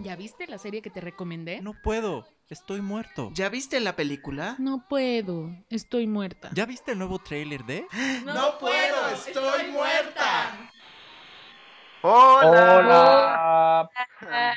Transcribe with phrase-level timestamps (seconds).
[0.00, 1.60] ¿Ya viste la serie que te recomendé?
[1.60, 3.30] No puedo, estoy muerto.
[3.34, 4.54] ¿Ya viste la película?
[4.58, 6.50] No puedo, estoy muerta.
[6.52, 7.84] ¿Ya viste el nuevo tráiler de?
[8.24, 10.70] No, puedo, estoy muerta.
[12.02, 13.90] Hola.
[14.20, 14.54] Hola.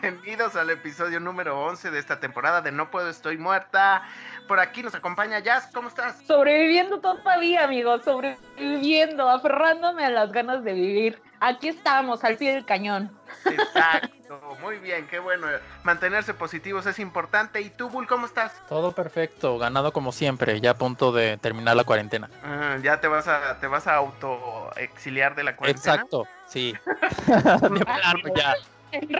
[0.00, 4.04] Bienvenidos al episodio número 11 de esta temporada de No Puedo Estoy Muerta.
[4.46, 6.24] Por aquí nos acompaña Jazz, ¿cómo estás?
[6.24, 11.22] Sobreviviendo todavía, amigos, sobreviviendo, aferrándome a las ganas de vivir.
[11.46, 13.10] Aquí estamos, al pie del cañón.
[13.44, 15.46] Exacto, muy bien, qué bueno.
[15.82, 17.60] Mantenerse positivos es importante.
[17.60, 18.54] ¿Y tú, Bull, cómo estás?
[18.66, 22.30] Todo perfecto, ganado como siempre, ya a punto de terminar la cuarentena.
[22.42, 25.96] Ah, ya te vas a te vas a auto exiliar de la cuarentena.
[25.96, 26.74] Exacto, sí.
[27.26, 28.54] De plano, ya.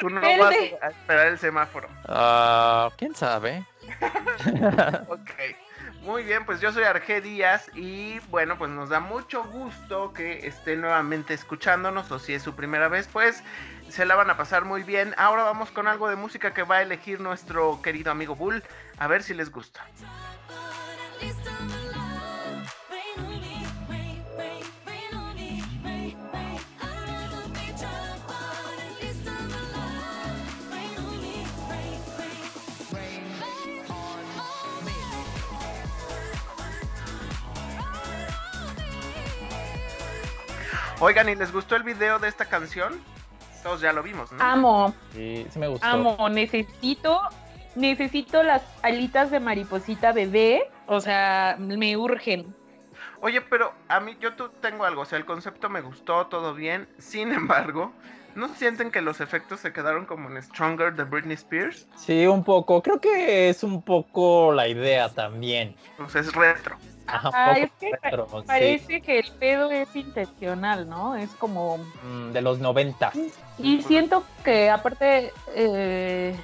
[0.01, 1.89] Tú no vas a esperar el semáforo.
[2.09, 3.67] Ah, ¿Quién sabe?
[5.09, 5.31] Ok.
[6.05, 10.47] Muy bien, pues yo soy Arge Díaz y bueno, pues nos da mucho gusto que
[10.47, 13.43] esté nuevamente escuchándonos o si es su primera vez, pues
[13.89, 15.15] se la van a pasar muy bien.
[15.17, 18.63] Ahora vamos con algo de música que va a elegir nuestro querido amigo Bull,
[18.99, 19.87] a ver si les gusta.
[41.01, 43.01] Oigan, ¿y les gustó el video de esta canción?
[43.63, 44.43] Todos ya lo vimos, ¿no?
[44.43, 45.87] Amo, Sí, sí me gustó.
[45.87, 47.21] amo, necesito,
[47.75, 52.55] necesito las alitas de mariposita bebé, o sea, me urgen.
[53.21, 56.55] Oye, pero a mí yo tú tengo algo, o sea, el concepto me gustó, todo
[56.55, 56.89] bien.
[56.99, 57.93] Sin embargo,
[58.35, 61.87] ¿no sienten que los efectos se quedaron como en Stronger de Britney Spears?
[61.97, 62.83] Sí, un poco.
[62.83, 65.75] Creo que es un poco la idea también.
[65.99, 66.77] O sea, es retro.
[67.07, 68.27] Ajá, Ah, es que retro.
[68.47, 71.17] Parece que el pedo es intencional, ¿no?
[71.17, 71.79] Es como...
[72.03, 73.13] Mm, de los 90.
[73.59, 76.35] Y siento que aparte eh,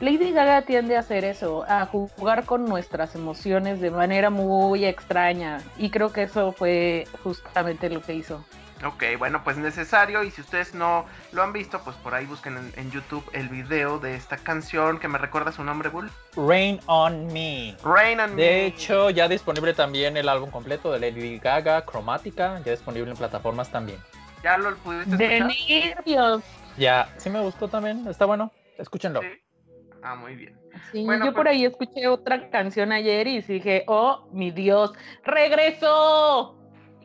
[0.00, 5.62] Lady Gaga tiende a hacer eso, a jugar con nuestras emociones de manera muy extraña.
[5.78, 8.44] Y creo que eso fue justamente lo que hizo.
[8.86, 10.22] Ok, bueno, pues necesario.
[10.22, 13.48] Y si ustedes no lo han visto, pues por ahí busquen en, en YouTube el
[13.48, 16.10] video de esta canción que me recuerda su nombre, Bull.
[16.34, 17.76] Rain on Me.
[17.84, 18.66] Rain on De Me.
[18.66, 23.70] hecho, ya disponible también el álbum completo de Lady Gaga, Cromática, ya disponible en plataformas
[23.70, 23.98] también.
[24.42, 25.56] ¿Ya lo pudiste De escuchar?
[25.68, 26.42] nervios.
[26.78, 29.20] Ya, sí me gustó también, está bueno, escúchenlo.
[29.20, 29.28] Sí.
[30.02, 30.58] Ah, muy bien.
[30.92, 34.92] Sí, Bueno, yo por pues- ahí escuché otra canción ayer y dije, oh, mi Dios,
[35.24, 36.56] regresó.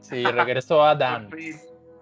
[0.10, 0.96] Sí, regresó a.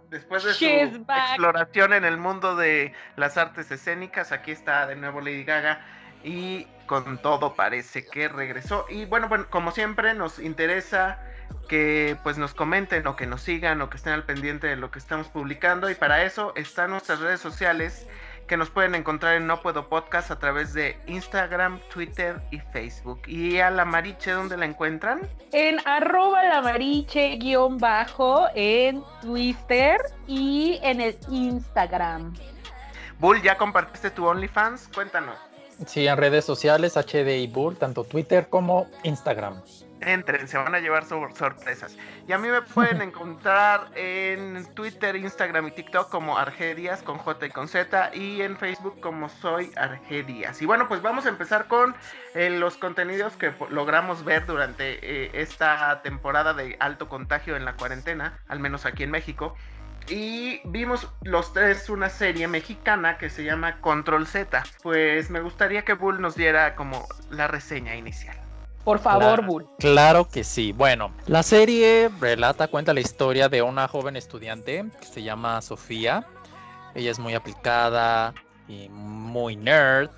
[0.10, 1.30] Después de su back.
[1.30, 5.82] exploración en el mundo de las artes escénicas, aquí está de nuevo Lady Gaga
[6.24, 8.86] y con todo parece que regresó.
[8.90, 11.20] Y bueno, bueno, como siempre nos interesa
[11.68, 14.92] que pues nos comenten o que nos sigan o que estén al pendiente de lo
[14.92, 18.08] que estamos publicando y para eso están nuestras redes sociales
[18.48, 23.22] que nos pueden encontrar en No Puedo Podcast a través de Instagram, Twitter y Facebook.
[23.28, 25.22] Y a la Mariche, ¿dónde la encuentran?
[25.52, 32.34] En arroba la mariche guion bajo en Twitter y en el Instagram.
[33.20, 34.90] Bull, ¿ya compartiste tu OnlyFans?
[34.94, 35.36] Cuéntanos.
[35.88, 39.62] Sí, en redes sociales, HDI Bull, tanto Twitter como Instagram.
[40.06, 41.98] Entren, se van a llevar sor- sorpresas.
[42.28, 47.46] Y a mí me pueden encontrar en Twitter, Instagram y TikTok como Argedias con J
[47.46, 50.62] y con Z y en Facebook como soy Argedias.
[50.62, 51.96] Y bueno, pues vamos a empezar con
[52.36, 57.74] eh, los contenidos que logramos ver durante eh, esta temporada de alto contagio en la
[57.74, 59.56] cuarentena, al menos aquí en México.
[60.10, 64.62] Y vimos los tres una serie mexicana que se llama Control Z.
[64.82, 68.43] Pues me gustaría que Bull nos diera como la reseña inicial.
[68.84, 69.44] Por favor, Claro.
[69.44, 69.68] Bull.
[69.80, 70.72] Claro que sí.
[70.74, 76.26] Bueno, la serie relata, cuenta la historia de una joven estudiante que se llama Sofía.
[76.94, 78.34] Ella es muy aplicada
[78.68, 80.10] y muy nerd.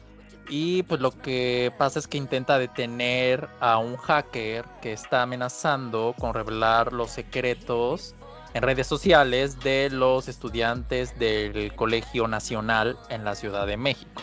[0.47, 6.13] Y pues lo que pasa es que intenta detener a un hacker que está amenazando
[6.19, 8.13] con revelar los secretos
[8.53, 14.21] en redes sociales de los estudiantes del Colegio Nacional en la Ciudad de México.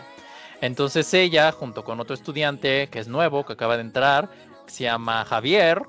[0.63, 4.31] Entonces ella, junto con otro estudiante que es nuevo, que acaba de entrar,
[4.65, 5.83] que se llama Javier,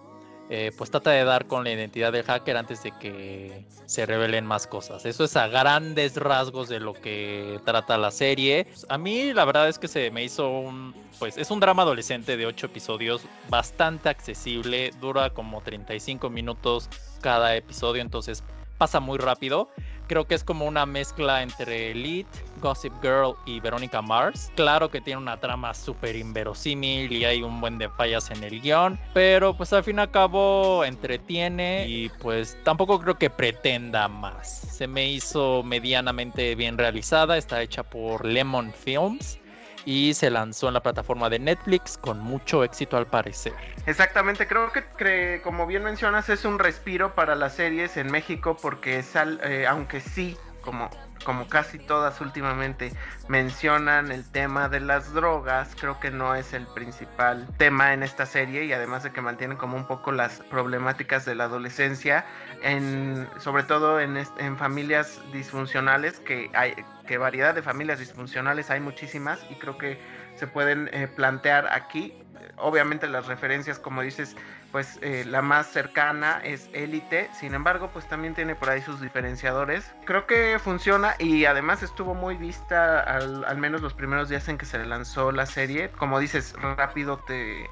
[0.49, 4.47] eh, pues trata de dar con la identidad del hacker antes de que se revelen
[4.47, 5.05] más cosas.
[5.05, 8.67] Eso es a grandes rasgos de lo que trata la serie.
[8.89, 12.35] A mí la verdad es que se me hizo un, pues es un drama adolescente
[12.35, 16.89] de 8 episodios bastante accesible, dura como 35 minutos
[17.21, 18.43] cada episodio, entonces
[18.83, 19.69] pasa muy rápido.
[20.07, 22.27] Creo que es como una mezcla entre Elite,
[22.59, 24.51] Gossip Girl y Verónica Mars.
[24.57, 28.59] Claro que tiene una trama súper inverosímil y hay un buen de fallas en el
[28.59, 34.09] guion, pero pues al fin y al cabo entretiene y pues tampoco creo que pretenda
[34.09, 34.49] más.
[34.49, 39.39] Se me hizo medianamente bien realizada, está hecha por Lemon Films.
[39.85, 43.53] Y se lanzó en la plataforma de Netflix con mucho éxito al parecer.
[43.85, 49.03] Exactamente, creo que, como bien mencionas es un respiro para las series en México porque
[49.03, 50.89] sal, eh, aunque sí, como
[51.23, 52.93] como casi todas últimamente
[53.27, 58.25] mencionan el tema de las drogas, creo que no es el principal tema en esta
[58.25, 62.25] serie y además de que mantienen como un poco las problemáticas de la adolescencia,
[62.61, 64.23] en, sobre todo en,
[64.57, 66.75] familias disfuncionales, que hay
[67.07, 69.99] que variedad de familias disfuncionales hay muchísimas y creo que
[70.35, 72.13] se pueden eh, plantear aquí.
[72.57, 74.35] Obviamente las referencias, como dices,
[74.73, 78.99] pues eh, la más cercana es Élite, sin embargo, pues también tiene por ahí sus
[78.99, 79.93] diferenciadores.
[80.03, 84.65] Creo que funciona y además estuvo muy vista al, menos los primeros días en que
[84.65, 85.91] se lanzó la serie.
[85.91, 87.69] Como dices, rápido te,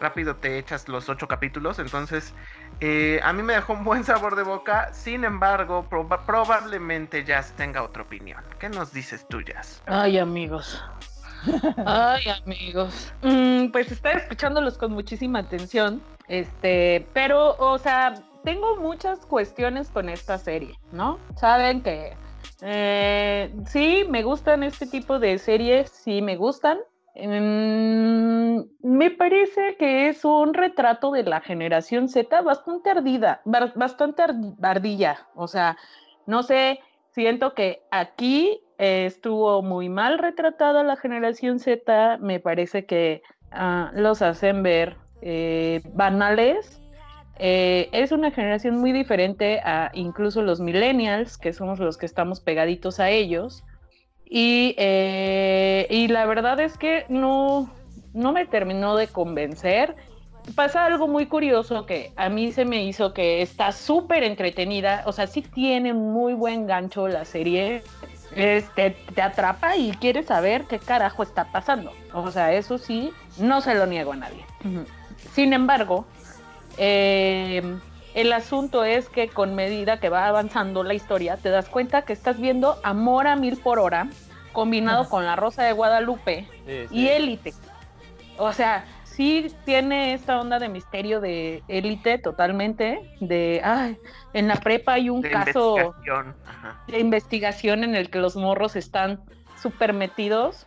[0.00, 2.32] rápido te echas los ocho capítulos, entonces
[2.78, 5.88] eh, a mí me dejó un buen sabor de boca, sin embargo,
[6.24, 8.44] probablemente Jazz tenga otra opinión.
[8.60, 9.82] ¿Qué nos dices tú, Jazz?
[9.86, 10.80] Ay, amigos.
[11.84, 13.12] Ay, amigos.
[13.22, 16.00] Mm, pues estaba escuchándolos con muchísima atención.
[16.28, 21.18] Este, pero, o sea, tengo muchas cuestiones con esta serie, ¿no?
[21.36, 22.14] Saben que
[22.62, 26.78] eh, sí, me gustan este tipo de series, sí me gustan.
[27.16, 34.22] Mm, me parece que es un retrato de la generación Z bastante ardida, bastante
[34.62, 35.28] ardilla.
[35.34, 35.76] O sea,
[36.26, 36.80] no sé,
[37.10, 42.18] siento que aquí estuvo muy mal retratada la generación Z.
[42.18, 43.22] Me parece que
[43.52, 46.80] ah, los hacen ver eh, banales.
[47.38, 52.40] Eh, es una generación muy diferente a incluso los millennials, que somos los que estamos
[52.40, 53.64] pegaditos a ellos.
[54.26, 57.72] Y, eh, y la verdad es que no,
[58.12, 59.96] no me terminó de convencer.
[60.54, 65.12] Pasa algo muy curioso que a mí se me hizo que está súper entretenida, o
[65.12, 67.82] sea, sí tiene muy buen gancho la serie,
[68.36, 71.92] este, te atrapa y quieres saber qué carajo está pasando.
[72.12, 74.44] O sea, eso sí, no se lo niego a nadie.
[75.32, 76.06] Sin embargo,
[76.76, 77.80] em,
[78.14, 82.12] el asunto es que con medida que va avanzando la historia, te das cuenta que
[82.12, 84.08] estás viendo Amor a mil por hora
[84.52, 86.48] combinado con La Rosa de Guadalupe
[86.90, 87.52] y Élite.
[88.38, 93.96] O sea, sí tiene esta onda de misterio de élite totalmente, de, ay,
[94.32, 95.94] en la prepa hay un caso
[96.88, 99.20] de investigación en el que los morros están
[99.60, 100.66] súper metidos.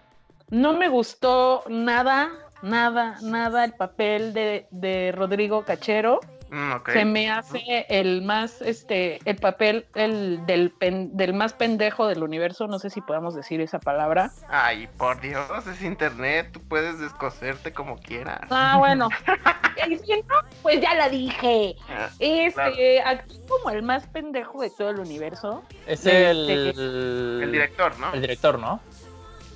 [0.50, 2.30] No me gustó nada
[2.62, 6.19] nada, nada el papel de, de Rodrigo Cachero.
[6.50, 12.24] Mm, Se me hace el más, este, el papel el del, del más pendejo del
[12.24, 14.31] universo, no sé si podamos decir esa palabra.
[14.48, 18.39] Ay, por Dios, es internet, tú puedes descoserte como quieras.
[18.50, 19.09] Ah, bueno.
[20.62, 21.75] pues ya la dije.
[21.89, 25.63] Ah, este, aquí como el más pendejo de todo el universo.
[25.86, 26.50] Es el...
[26.50, 28.13] el director, ¿no?
[28.13, 28.80] El director, ¿no?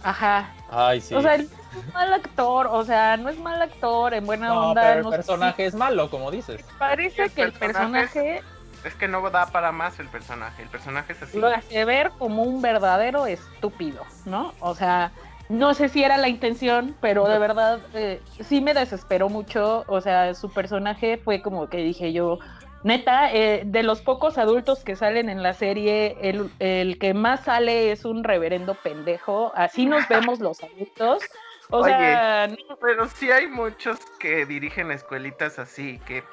[0.04, 0.54] Ajá.
[0.70, 1.14] Ay, sí.
[1.14, 1.38] O sea,
[1.78, 4.94] es mal actor, o sea, no es mal actor, en buena onda.
[4.94, 6.64] el personaje es malo, como dices.
[6.80, 8.42] Parece que el personaje...
[8.84, 11.38] Es, que no da para más el personaje, el personaje es así.
[11.38, 14.56] Lo hace ver como un verdadero estúpido, ¿no?
[14.60, 15.12] O sea,
[15.50, 20.02] no sé si era la intención, pero de verdad eh, sí me desesperó mucho, o
[20.02, 22.40] sea, su personaje fue como que dije yo,
[22.84, 27.42] neta, eh, de los pocos adultos que salen en la serie, el, el, que más
[27.42, 29.52] sale es un reverendo pendejo.
[29.56, 31.24] Así nos vemos los adultos.
[31.72, 32.50] O sea,
[32.82, 36.24] pero sí hay muchos que dirigen escuelitas así, que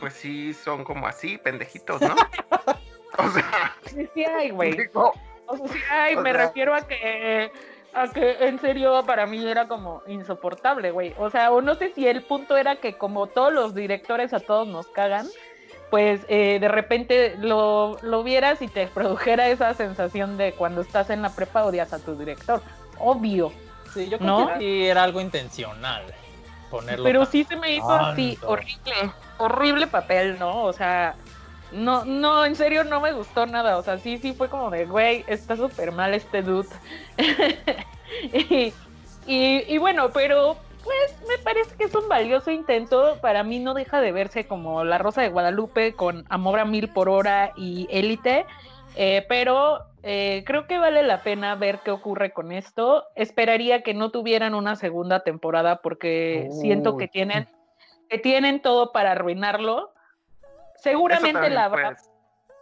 [0.00, 2.14] pues sí son como así, pendejitos, ¿no?
[3.18, 4.76] o sea, sí, sí hay, güey.
[5.46, 7.50] O sea, sí hay, me refiero a que
[7.94, 11.14] a que en serio para mí era como insoportable, güey.
[11.16, 14.40] O sea, o no sé si el punto era que como todos los directores a
[14.40, 15.26] todos nos cagan,
[15.90, 21.10] pues eh, de repente lo, lo, vieras y te produjera esa sensación de cuando estás
[21.10, 22.62] en la prepa odias a tu director.
[22.98, 23.52] Obvio.
[23.92, 26.02] Sí, yo creo que era algo intencional
[26.70, 27.04] ponerlo.
[27.04, 30.64] Pero sí se me hizo así, horrible, horrible papel, ¿no?
[30.64, 31.14] O sea,
[31.72, 33.78] no, no, en serio no me gustó nada.
[33.78, 36.68] O sea, sí, sí fue como de, güey, está súper mal este dude.
[38.32, 38.72] y,
[39.26, 40.56] y bueno, pero
[40.88, 43.18] pues me parece que es un valioso intento.
[43.20, 46.88] Para mí no deja de verse como La Rosa de Guadalupe con Amor a Mil
[46.88, 48.46] por Hora y Élite.
[48.96, 53.04] Eh, pero eh, creo que vale la pena ver qué ocurre con esto.
[53.14, 57.48] Esperaría que no tuvieran una segunda temporada porque siento que tienen,
[58.08, 59.92] que tienen todo para arruinarlo.
[60.76, 61.90] Seguramente la habrá.
[61.90, 62.10] Pues.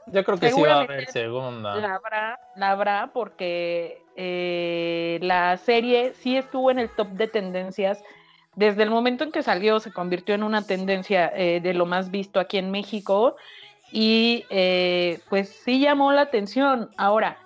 [0.06, 1.74] Yo creo que sí va a haber segunda.
[1.76, 8.02] La habrá, la habrá porque eh, la serie sí estuvo en el top de tendencias
[8.54, 12.10] desde el momento en que salió se convirtió en una tendencia eh, de lo más
[12.10, 13.36] visto aquí en México
[13.98, 16.90] y eh, pues sí llamó la atención.
[16.98, 17.38] Ahora,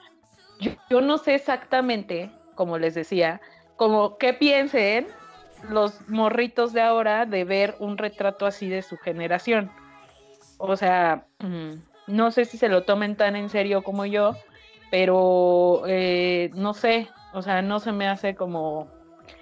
[0.88, 3.40] yo, no sé exactamente, como les decía,
[3.76, 5.06] como qué piensen
[5.68, 9.70] los morritos de ahora de ver un retrato así de su generación.
[10.58, 11.74] O sea, mm,
[12.08, 14.34] no sé si se lo tomen tan en serio como yo,
[14.90, 18.88] pero eh, no sé, o sea, no se me hace como...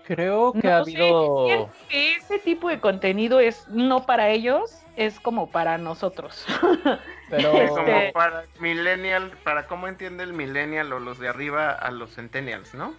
[0.07, 1.69] Creo que no ha sé, habido...
[1.91, 6.45] ese tipo de contenido es no para ellos, es como para nosotros.
[7.31, 11.71] Pero Es como Este- para millennial, para cómo entiende el millennial o los de arriba
[11.73, 12.95] a los centennials, ¿no?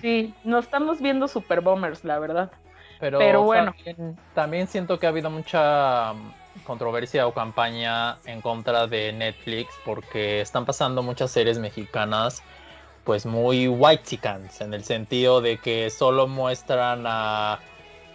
[0.00, 2.52] sí, nos estamos viendo super bombers, la verdad.
[3.00, 3.74] Pero, Pero bueno.
[3.84, 9.74] también, también siento que ha habido mucha mm, controversia o campaña en contra de Netflix
[9.84, 12.42] porque están pasando muchas series mexicanas
[13.04, 17.60] pues muy white chicans en el sentido de que solo muestran a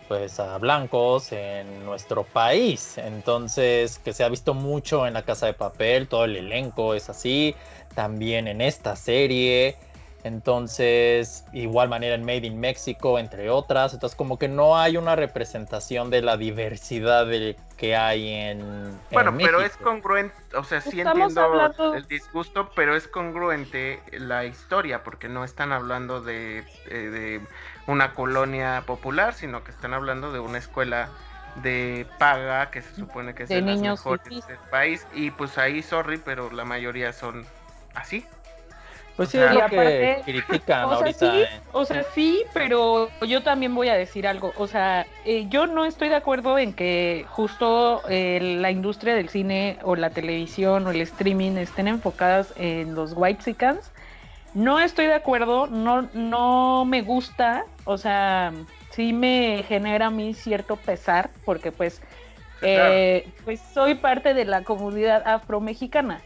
[0.09, 2.97] pues a blancos en nuestro país.
[2.97, 7.09] Entonces, que se ha visto mucho en La Casa de Papel, todo el elenco es
[7.11, 7.55] así,
[7.93, 9.77] también en esta serie.
[10.23, 13.93] Entonces, igual manera en Made in Mexico, entre otras.
[13.93, 18.59] Entonces, como que no hay una representación de la diversidad de- que hay en.
[18.59, 23.07] en Bueno, pero es congruente, o sea, sí Estamos entiendo hablando- el disgusto, pero es
[23.07, 27.41] congruente la historia, porque no están hablando de, eh, de
[27.87, 31.09] una colonia popular, sino que están hablando de una escuela
[31.55, 34.47] de paga que se supone que es De de, las niños mejores fifís.
[34.47, 37.45] del país, y pues ahí, sorry, pero la mayoría son
[37.95, 38.25] así.
[39.19, 41.31] Pues sí, o sea, es lo aparte- que critican O sea, ahorita.
[41.31, 41.61] sí, eh.
[41.73, 44.53] o sea, sí, pero yo también voy a decir algo.
[44.55, 49.27] O sea, eh, yo no estoy de acuerdo en que justo eh, la industria del
[49.27, 53.43] cine o la televisión o el streaming estén enfocadas en los white
[54.53, 58.53] No estoy de acuerdo, no, no me gusta, o sea,
[58.91, 62.01] sí me genera a mí cierto pesar, porque pues,
[62.61, 66.21] eh, pues soy parte de la comunidad afromexicana.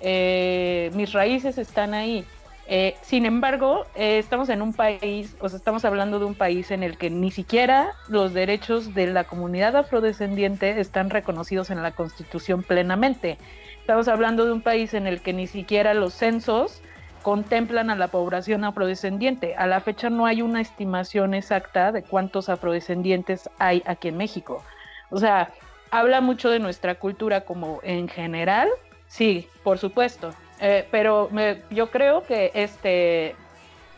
[0.00, 2.24] Eh, mis raíces están ahí.
[2.72, 6.70] Eh, sin embargo, eh, estamos en un país, o sea, estamos hablando de un país
[6.70, 11.90] en el que ni siquiera los derechos de la comunidad afrodescendiente están reconocidos en la
[11.90, 13.38] Constitución plenamente.
[13.80, 16.80] Estamos hablando de un país en el que ni siquiera los censos
[17.22, 19.56] contemplan a la población afrodescendiente.
[19.56, 24.62] A la fecha no hay una estimación exacta de cuántos afrodescendientes hay aquí en México.
[25.10, 25.50] O sea,
[25.90, 28.68] habla mucho de nuestra cultura como en general,
[29.10, 33.34] sí, por supuesto, eh, pero me- yo creo que este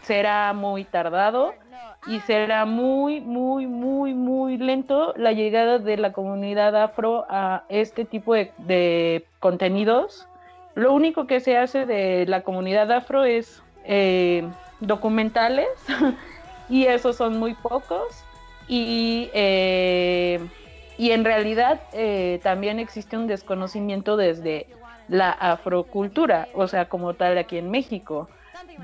[0.03, 1.55] será muy tardado
[2.07, 8.05] y será muy, muy, muy, muy lento la llegada de la comunidad afro a este
[8.05, 10.27] tipo de, contenidos.
[10.75, 14.49] Lo único que se hace de la comunidad afro es eh,
[14.81, 15.69] documentales
[16.69, 18.25] y esos son muy pocos
[18.69, 20.41] y, eh,
[20.99, 24.67] y en realidad eh, también existe un desconocimiento desde
[25.09, 28.29] la afrocultura, o sea, como tal aquí en México.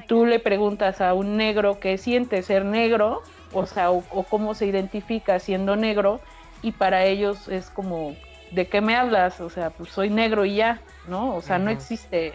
[0.07, 3.23] Tú le preguntas a un negro qué siente ser negro,
[3.53, 6.21] o sea, o, o cómo se identifica siendo negro,
[6.63, 8.15] y para ellos es como,
[8.51, 9.41] ¿de qué me hablas?
[9.41, 11.37] O sea, pues soy negro y ya, ¿no?
[11.37, 12.35] O sea, no existe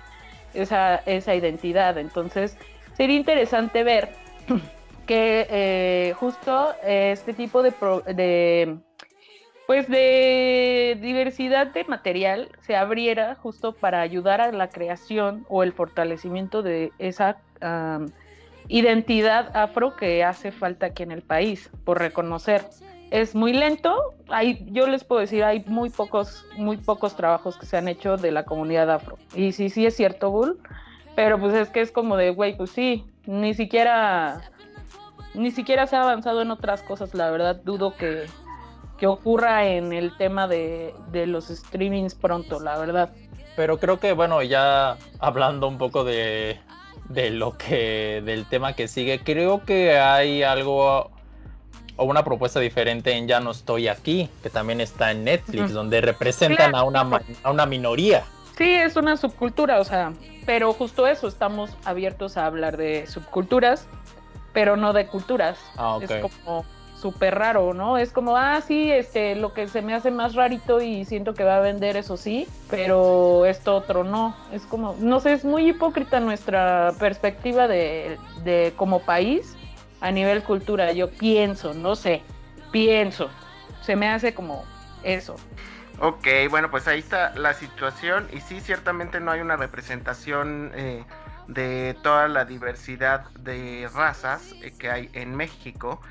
[0.54, 1.98] esa, esa identidad.
[1.98, 2.58] Entonces,
[2.94, 4.10] sería interesante ver
[5.06, 8.78] que eh, justo eh, este tipo de, pro- de
[9.68, 15.74] pues de diversidad de material se abriera justo para ayudar a la creación o el
[15.74, 18.12] fortalecimiento de esa am,
[18.68, 22.66] identidad afro que hace falta aquí en el país por reconocer.
[23.12, 23.96] Es muy lento,
[24.28, 28.18] hay, yo les puedo decir, hay muy pocos, muy pocos trabajos que se han hecho
[28.18, 29.18] de la comunidad afro.
[29.36, 30.60] Y sí, sí es cierto, Bull,
[31.16, 34.42] pero pues es que es como de, güey, pues sí, ni siquiera,
[35.36, 38.26] ni siquiera se ha avanzado en otras cosas, la verdad, dudo que,
[38.98, 43.10] que ocurra en el tema de, de los streamings pronto, la verdad.
[43.56, 46.60] Pero creo que, bueno, ya hablando un poco de,
[47.10, 51.12] de lo que, del tema que sigue, creo que hay algo
[51.96, 56.02] o una propuesta diferente en Ya no estoy aquí, que también está en Netflix, donde
[56.02, 56.78] representan Claro.
[56.78, 58.24] a, una, a una minoría.
[58.58, 60.14] Sí, es una subcultura, o sea,
[60.46, 63.88] pero justo eso, estamos abiertos a hablar de subculturas,
[64.54, 65.60] pero no de culturas.
[65.76, 66.04] Ah, ok.
[66.04, 66.66] Es como
[67.04, 67.98] súper raro, ¿no?
[67.98, 71.44] Es como, ah, sí, este, lo que se me hace más rarito y siento que
[71.44, 74.36] va a vender, eso sí, pero esto otro no.
[74.54, 79.58] Es como, no sé, es muy hipócrita nuestra perspectiva de, de como país
[80.00, 80.94] a nivel cultura.
[80.94, 82.22] Yo pienso, no sé,
[82.72, 83.30] pienso.
[83.82, 84.64] Se me hace como
[85.04, 85.36] eso.
[86.00, 91.04] Ok, bueno, pues ahí está la situación y sí, ciertamente no hay una representación eh,
[91.48, 96.02] de toda la diversidad de razas eh, que hay en México.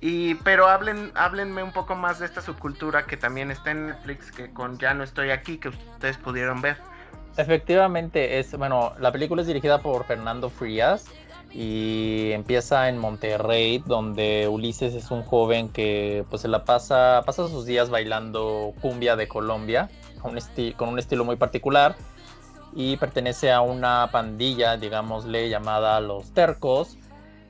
[0.00, 4.30] Y, pero hablen, háblenme un poco más de esta subcultura que también está en Netflix,
[4.30, 6.76] que con Ya no estoy aquí, que ustedes pudieron ver.
[7.36, 11.06] Efectivamente, es, bueno, la película es dirigida por Fernando Frías
[11.52, 17.48] y empieza en Monterrey, donde Ulises es un joven que pues se la pasa, pasa
[17.48, 19.88] sus días bailando cumbia de Colombia,
[20.20, 21.96] con un, con un estilo muy particular,
[22.74, 26.98] y pertenece a una pandilla, digámosle, llamada Los Tercos,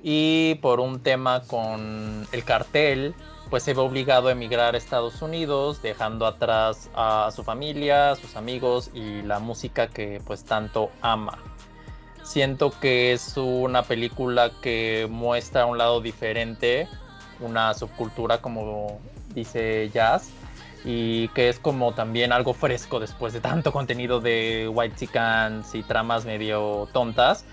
[0.02, 3.14] y por un tema con el cartel,
[3.50, 8.17] pues se ve obligado a emigrar a Estados Unidos, dejando atrás a su familia, a
[8.17, 11.38] sus amigos y la música que pues tanto ama.
[12.23, 16.87] Siento que es una película que muestra un lado diferente,
[17.40, 19.00] una subcultura como
[19.35, 20.31] dice Jazz,
[20.85, 25.83] y que es como también algo fresco después de tanto contenido de White Chickens y
[25.83, 27.45] tramas medio tontas.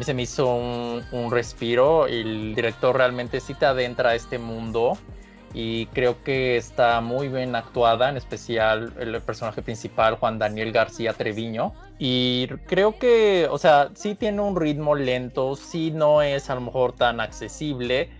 [0.00, 4.96] Se me hizo un, un respiro el director realmente sí te adentra a este mundo
[5.54, 11.12] y creo que está muy bien actuada, en especial el personaje principal, Juan Daniel García
[11.12, 11.72] Treviño.
[11.98, 16.62] Y creo que, o sea, sí tiene un ritmo lento, sí no es a lo
[16.62, 18.10] mejor tan accesible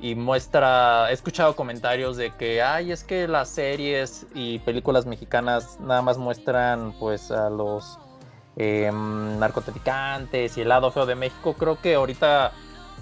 [0.00, 5.78] y muestra, he escuchado comentarios de que, ay, es que las series y películas mexicanas
[5.80, 7.98] nada más muestran pues a los
[8.56, 11.54] em, narcotraficantes y el lado feo de México.
[11.54, 12.52] Creo que ahorita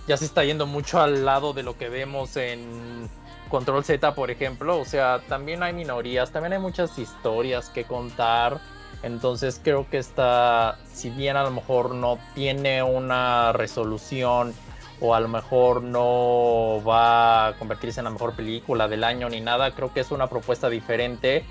[0.07, 3.09] ya se está yendo mucho al lado de lo que vemos en
[3.49, 8.61] Control Z, por ejemplo, o sea, también hay minorías, también hay muchas historias que contar.
[9.03, 14.55] Entonces creo que está, si bien a lo mejor no tiene una resolución
[15.01, 19.41] o a lo mejor no va a convertirse en la mejor película del año ni
[19.41, 21.45] nada, creo que es una propuesta diferente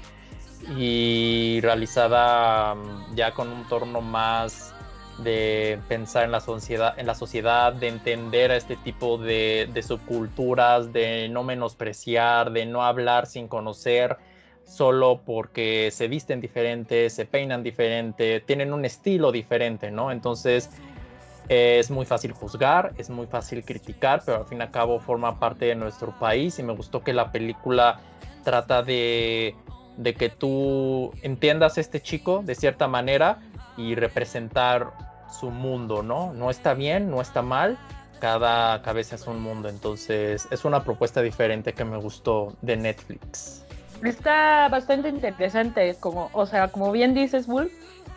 [0.77, 4.73] y realizada mm, ya con un torno más
[5.23, 10.93] de pensar en la sociedad, en la sociedad, de entender a este tipo de, subculturas,
[10.93, 14.17] de no menospreciar, de no hablar sin conocer,
[14.65, 20.11] solo porque se visten diferente, se peinan diferente, tienen un estilo diferente, ¿no?
[20.11, 20.69] Entonces
[21.49, 25.39] es muy fácil juzgar, es muy fácil criticar, pero al fin y al cabo forma
[25.39, 27.99] parte de nuestro país y me gustó que la película
[28.43, 29.55] trata de,
[30.00, 33.40] de que tú entiendas a este chico de cierta manera
[33.75, 34.94] y representar
[35.29, 36.33] su mundo, ¿no?
[36.33, 37.77] No está bien, no está mal,
[38.20, 43.66] cada cabeza es un mundo, entonces es una propuesta diferente que me gustó de Netflix.
[44.01, 47.70] Está bastante interesante, como, o sea, como bien dices, Bull,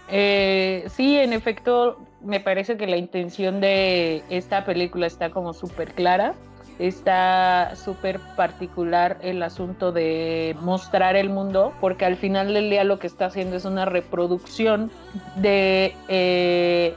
[0.09, 5.95] eh, sí, en efecto, me parece que la intención de esta película está como súper
[5.95, 6.35] clara.
[6.83, 12.99] Está súper particular el asunto de mostrar el mundo, porque al final del día lo
[12.99, 14.91] que está haciendo es una reproducción
[15.37, 16.97] de eh,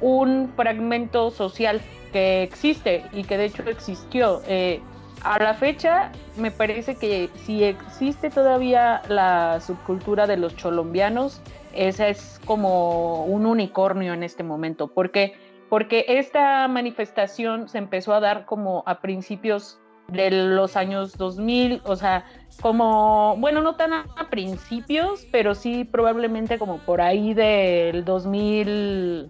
[0.00, 1.82] un fragmento social
[2.14, 4.40] que existe y que de hecho existió.
[4.48, 4.80] Eh,
[5.22, 11.42] a la fecha me parece que si existe todavía la subcultura de los cholombianos,
[11.74, 15.34] esa es como un unicornio en este momento, porque
[15.68, 21.96] porque esta manifestación se empezó a dar como a principios de los años 2000, o
[21.96, 22.24] sea,
[22.60, 29.28] como, bueno, no tan a, principios, pero sí probablemente como por ahí del 2000,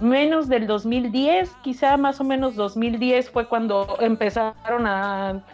[0.00, 5.44] menos del 2010, quizá más o menos 2010 fue cuando empezaron a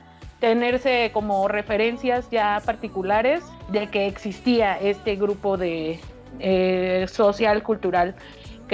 [0.40, 5.98] tenerse como referencias ya particulares de que existía este grupo de
[6.40, 8.14] eh, social cultural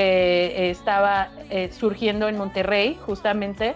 [0.00, 3.74] que estaba eh, surgiendo en Monterrey justamente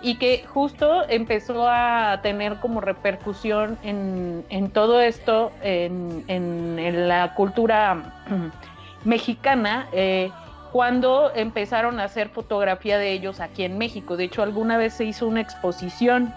[0.00, 8.24] y que justo empezó a tener como repercusión en, todo esto, en, la cultura
[9.04, 9.88] mexicana.
[9.92, 10.30] Eh,
[10.72, 14.16] cuando empezaron a hacer fotografía de ellos aquí en México.
[14.16, 16.34] De hecho, alguna vez se hizo una exposición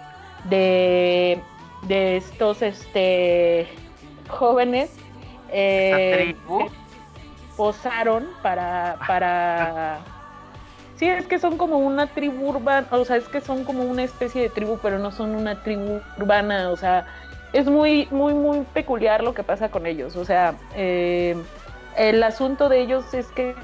[0.50, 1.42] de,
[1.88, 3.68] de estos este,
[4.30, 4.96] jóvenes
[5.52, 6.36] eh,
[7.60, 10.00] posaron para, para...
[10.96, 14.04] Sí, es que son como una tribu urbana, o sea, es que son como una
[14.04, 17.06] especie de tribu, pero no son una tribu urbana, o sea,
[17.52, 21.36] es muy, muy, muy peculiar lo que pasa con ellos, o sea, eh,
[21.98, 23.56] el asunto de ellos es que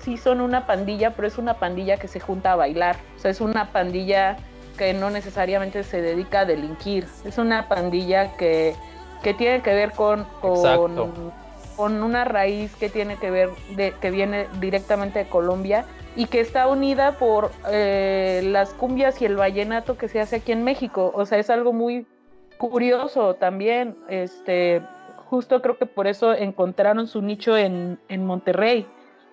[0.00, 2.96] sí son una pandilla, pero es una pandilla que se junta a bailar.
[3.16, 4.38] O sea, es una pandilla
[4.78, 7.06] que no necesariamente se dedica a delinquir.
[7.26, 8.74] Es una pandilla que,
[9.22, 11.32] tiene que ver con, con,
[11.78, 15.84] una raíz que tiene que ver, de, que viene directamente de Colombia
[16.16, 20.52] y que está unida por eh, las cumbias y el vallenato que se hace aquí
[20.52, 21.12] en México.
[21.14, 22.06] O sea, es algo muy
[22.58, 23.96] curioso también.
[24.08, 24.82] Este,
[25.30, 28.86] justo creo que por eso encontraron su nicho en, en Monterrey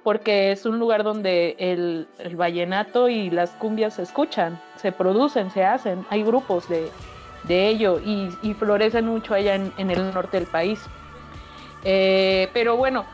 [0.03, 5.63] porque es un lugar donde el, vallenato y las cumbias se escuchan, se producen, se
[5.63, 6.89] hacen, hay grupos de,
[7.47, 10.79] ello y, florecen mucho allá en, el norte del país.
[11.83, 13.05] Eh, pero bueno,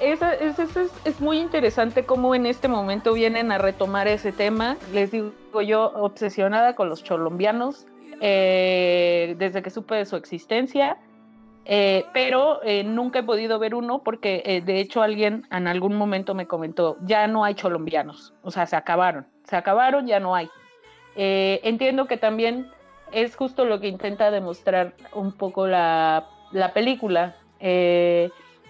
[0.00, 4.76] es, es, es, es, muy interesante cómo en este momento vienen a retomar ese tema.
[4.92, 5.32] Les digo
[5.64, 7.86] yo, obsesionada con los cholombianos
[8.20, 10.96] eh, desde que supe de su existencia,
[11.66, 16.46] eh, pero nunca he podido ver uno porque de hecho alguien en algún momento me
[16.46, 20.48] comentó, ya no hay cholombianos, o sea, se acabaron, se acabaron, ya no hay.
[21.16, 22.68] entiendo que también
[23.12, 27.36] es justo lo que intenta demostrar un poco la, la película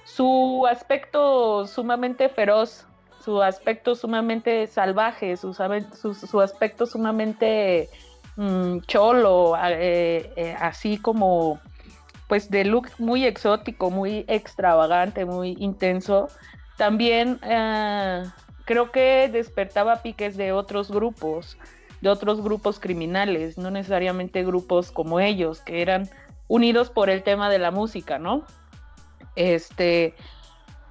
[0.04, 2.86] su aspecto sumamente feroz,
[3.24, 5.50] su aspecto sumamente salvaje, su,
[6.40, 7.88] aspecto sumamente
[8.36, 11.58] mm, cholo, eh, eh, así como
[12.28, 16.28] pues de look muy exótico, muy extravagante, muy intenso,
[16.76, 18.24] también eh,
[18.64, 21.56] creo que despertaba piques de otros grupos,
[22.00, 26.08] de otros grupos criminales, no necesariamente grupos como ellos, que eran
[26.48, 28.44] unidos por el tema de la música, ¿no?
[29.36, 30.14] Este,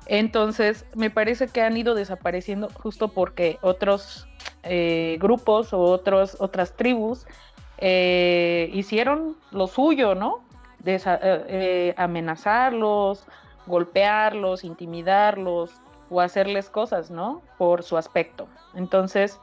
[0.06, 4.28] entonces, me parece que han ido desapareciendo justo porque otros
[4.64, 7.26] eh, grupos o otros, otras tribus
[7.78, 10.44] eh, hicieron lo suyo, ¿no?
[10.86, 13.26] Eh, amenazarlos,
[13.66, 15.72] golpearlos, intimidarlos
[16.10, 17.42] o hacerles cosas, ¿no?
[17.58, 18.48] Por su aspecto.
[18.76, 19.40] Entonces,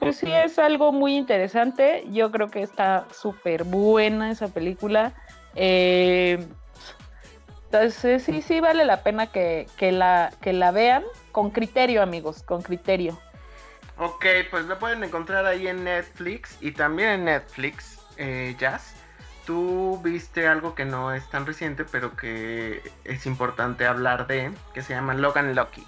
[0.00, 2.04] pues sí es algo muy interesante.
[2.10, 5.12] Yo creo que está súper buena esa película.
[5.54, 6.46] Eh,
[7.74, 12.62] entonces sí, sí vale la pena que, la, que la vean con criterio, amigos, con
[12.62, 13.18] criterio.
[13.98, 18.94] Ok, pues la pueden encontrar ahí en Netflix y también en Netflix, eh, Jazz.
[19.44, 24.82] Tú viste algo que no es tan reciente, pero que es importante hablar de, que
[24.82, 25.84] se llama Logan Lucky.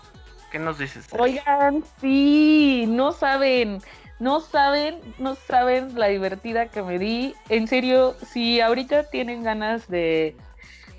[0.50, 1.06] ¿Qué nos dices?
[1.12, 3.80] Oigan, sí, no saben,
[4.18, 7.34] no saben, no saben la divertida que me di.
[7.48, 10.36] En serio, si ahorita tienen ganas de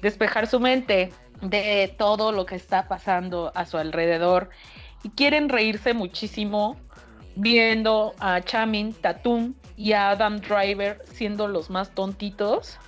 [0.01, 4.49] despejar su mente de todo lo que está pasando a su alrededor
[5.03, 6.77] y quieren reírse muchísimo
[7.35, 12.79] viendo a Chamin Tatum y a Adam Driver siendo los más tontitos.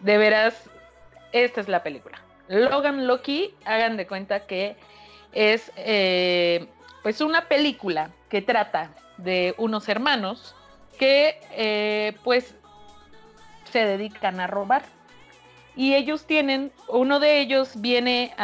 [0.00, 0.68] De veras,
[1.32, 2.20] esta es la película.
[2.48, 4.76] Logan Loki, hagan de cuenta que
[5.32, 6.66] es eh,
[7.04, 10.56] pues una película que trata de unos hermanos
[10.98, 12.56] que eh, pues
[13.70, 14.82] se dedican a robar
[15.76, 18.34] y ellos tienen, uno de ellos viene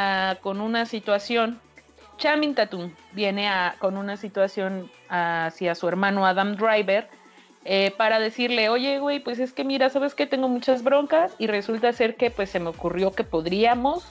[0.42, 1.60] con una situación,
[2.18, 7.08] Chamin Tatum viene con una situación hacia su hermano Adam Driver
[7.64, 11.46] eh, para decirle, oye, güey, pues es que mira, sabes que tengo muchas broncas y
[11.46, 14.04] resulta ser que pues se me ocurrió que podríamos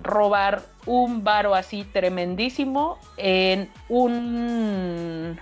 [0.00, 5.38] robar un varo así tremendísimo en un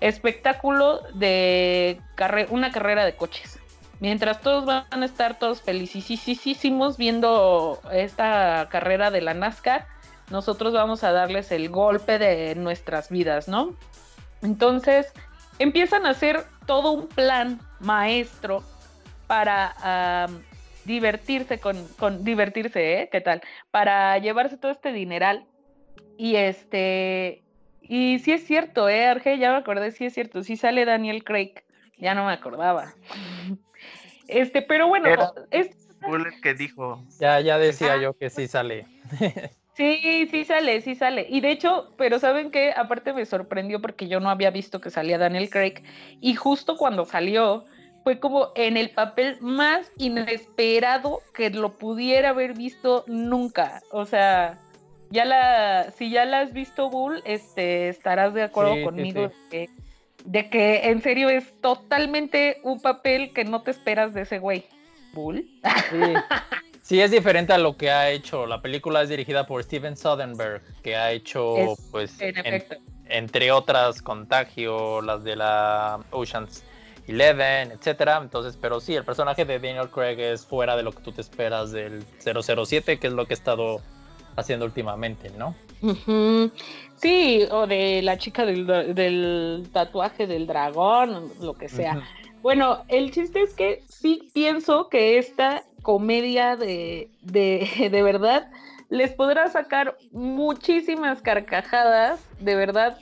[0.00, 2.00] espectáculo de
[2.50, 3.60] una carrera de coches.
[4.00, 9.86] Mientras todos van a estar todos felicísimos viendo esta carrera de la NASCAR,
[10.30, 13.74] nosotros vamos a darles el golpe de nuestras vidas, ¿no?
[14.42, 15.12] Entonces,
[15.58, 18.62] empiezan a hacer todo un plan maestro
[19.26, 20.28] para
[20.84, 23.08] divertirse con, con, divertirse, ¿eh?
[23.10, 23.40] ¿Qué tal?
[23.70, 25.46] Para llevarse todo este dineral.
[26.18, 27.42] Y este,
[27.82, 29.06] y sí es cierto, ¿eh?
[29.06, 31.65] Arge, ya me acordé, sí es cierto, sí sale Daniel Craig,
[31.98, 32.94] ya no me acordaba.
[34.28, 35.08] Este, pero bueno,
[35.52, 35.70] es
[36.42, 37.00] que dijo.
[37.20, 38.86] Ya, ya decía yo que sí sale.
[39.76, 41.26] Sí, sí sale, sí sale.
[41.28, 42.72] Y de hecho, pero ¿saben qué?
[42.74, 45.82] Aparte me sorprendió porque yo no había visto que salía Daniel Craig.
[46.22, 47.66] Y justo cuando salió,
[48.02, 53.82] fue como en el papel más inesperado que lo pudiera haber visto nunca.
[53.90, 54.58] O sea,
[55.10, 59.30] ya la, si ya la has visto, Bull, este, estarás de acuerdo conmigo
[60.26, 64.66] de que en serio es totalmente un papel que no te esperas de ese güey.
[65.12, 65.48] Bull.
[66.82, 67.00] Sí.
[67.00, 68.46] es diferente a lo que ha hecho.
[68.46, 72.18] La película es dirigida por Steven Soderbergh, que ha hecho, pues,
[73.06, 76.64] entre otras, Contagio, las de la Oceans
[77.06, 78.18] Eleven, etcétera.
[78.20, 81.20] Entonces, pero sí, el personaje de Daniel Craig es fuera de lo que tú te
[81.20, 83.80] esperas del 007, que es lo que he estado
[84.36, 85.54] haciendo últimamente, ¿no?
[86.96, 92.02] Sí, o de la chica del, tatuaje del dragón, lo que sea.
[92.42, 98.50] Bueno, el chiste es que sí pienso que esta comedia de, de, de verdad
[98.88, 102.98] les podrá sacar muchísimas carcajadas, de verdad.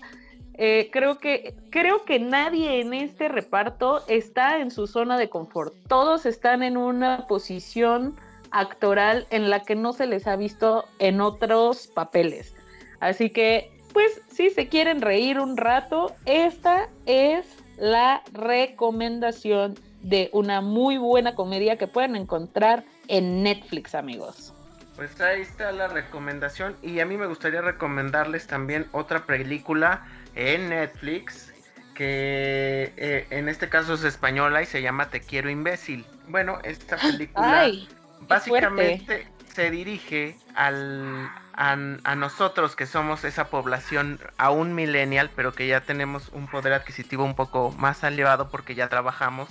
[0.57, 5.75] Eh, creo que creo que nadie en este reparto está en su zona de confort.
[5.89, 8.15] Todos están en una posición
[8.51, 12.55] actoral en la que no se les ha visto en otros papeles.
[13.01, 20.61] Así que, pues, si se quieren reír un rato, esta es la recomendación de una
[20.61, 24.53] muy buena comedia que pueden encontrar en Netflix, amigos.
[24.97, 30.69] Pues ahí está la recomendación y a mí me gustaría recomendarles también otra película en
[30.69, 31.53] Netflix
[31.95, 36.05] que eh, en este caso es española y se llama Te quiero imbécil.
[36.29, 37.89] Bueno, esta película Ay,
[38.29, 45.67] básicamente se dirige al, a, a nosotros que somos esa población aún millennial, pero que
[45.67, 49.49] ya tenemos un poder adquisitivo un poco más elevado porque ya trabajamos,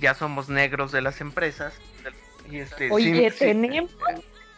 [0.00, 1.74] ya somos negros de las empresas.
[2.50, 3.90] Y este, Oye, sí- sí- tenemos,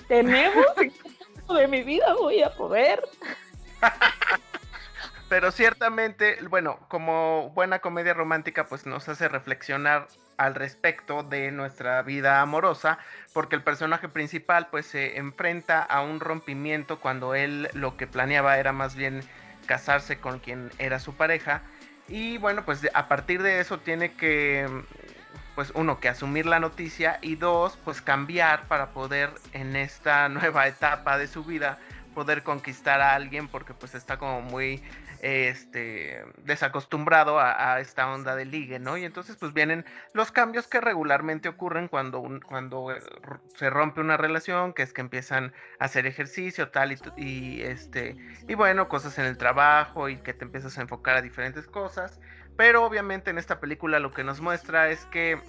[0.08, 0.66] tenemos,
[1.54, 3.02] de mi vida voy a poder.
[5.28, 12.02] Pero ciertamente, bueno, como buena comedia romántica, pues nos hace reflexionar al respecto de nuestra
[12.02, 12.98] vida amorosa,
[13.32, 18.58] porque el personaje principal pues se enfrenta a un rompimiento cuando él lo que planeaba
[18.58, 19.22] era más bien
[19.66, 21.62] casarse con quien era su pareja.
[22.08, 24.68] Y bueno, pues a partir de eso tiene que
[25.56, 30.68] pues uno que asumir la noticia y dos, pues cambiar para poder en esta nueva
[30.68, 31.78] etapa de su vida
[32.14, 34.82] poder conquistar a alguien porque pues está como muy
[35.20, 38.96] este desacostumbrado a, esta onda de ligue, ¿no?
[38.96, 43.00] Y entonces pues vienen los cambios que regularmente ocurren cuando cuando eh,
[43.54, 48.16] se rompe una relación, que es que empiezan a hacer ejercicio tal y, y este
[48.48, 52.20] y bueno, cosas en el trabajo y que te empiezas a enfocar a diferentes cosas,
[52.56, 55.40] pero obviamente en esta película lo que nos muestra es que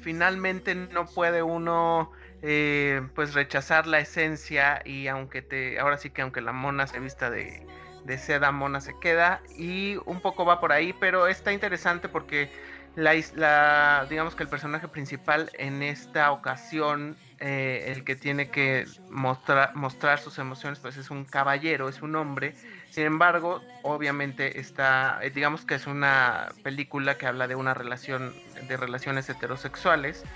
[0.00, 6.22] finalmente no puede uno eh, pues rechazar la esencia y aunque te ahora sí que
[6.22, 7.66] aunque la mona se vista de
[8.06, 12.50] de seda mona se queda y un poco va por ahí, pero está interesante porque
[12.94, 18.86] la, la- digamos que el personaje principal en esta ocasión, eh, el que tiene que
[19.10, 22.54] mostrar, mostrar sus emociones, pues es un caballero, es un hombre.
[22.88, 28.42] Sin embargo, obviamente está, eh, digamos que es una película que habla de una relación,
[28.62, 30.26] de relaciones heterosexuales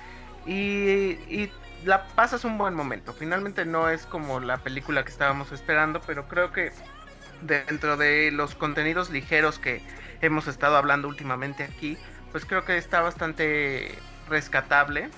[0.45, 1.53] y, y
[1.85, 3.13] la pasas un buen momento.
[3.15, 6.73] Finalmente no es como la película que estábamos esperando, pero creo que
[7.43, 9.83] dentro de los contenidos ligeros que
[10.21, 11.97] hemos estado hablando últimamente aquí,
[12.33, 13.95] pues creo que está bastante
[14.29, 15.09] rescatable.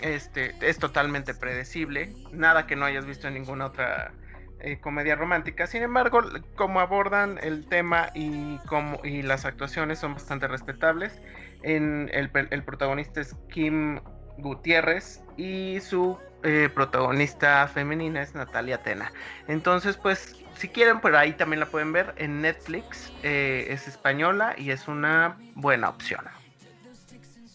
[0.00, 4.12] Este es totalmente predecible, nada que no hayas visto en ninguna otra
[4.60, 5.66] eh, comedia romántica.
[5.66, 6.22] Sin embargo,
[6.56, 11.20] como abordan el tema y como y las actuaciones son bastante respetables.
[11.62, 14.00] En el protagonista es Kim
[14.38, 19.12] Gutiérrez y su eh, protagonista femenina es Natalia Tena.
[19.46, 23.12] Entonces, pues, si quieren, por ahí también la pueden ver en Netflix.
[23.24, 26.24] eh, es española y es una buena opción.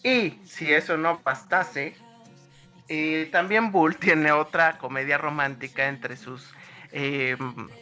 [0.02, 1.96] Y si eso no bastase,
[2.88, 6.52] eh, también Bull tiene otra comedia romántica entre sus
[6.92, 7.38] eh,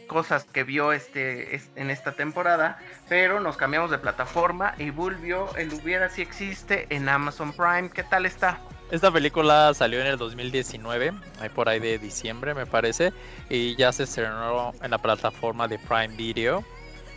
[0.07, 2.77] cosas que vio este, es- en esta temporada,
[3.09, 7.89] pero nos cambiamos de plataforma y Bull vio el Hubiera si existe en Amazon Prime.
[7.89, 8.61] ¿Qué tal está?
[8.89, 13.11] Esta película salió en el 2019, ahí por ahí de diciembre me parece,
[13.49, 16.63] y ya se estrenó en la plataforma de Prime Video.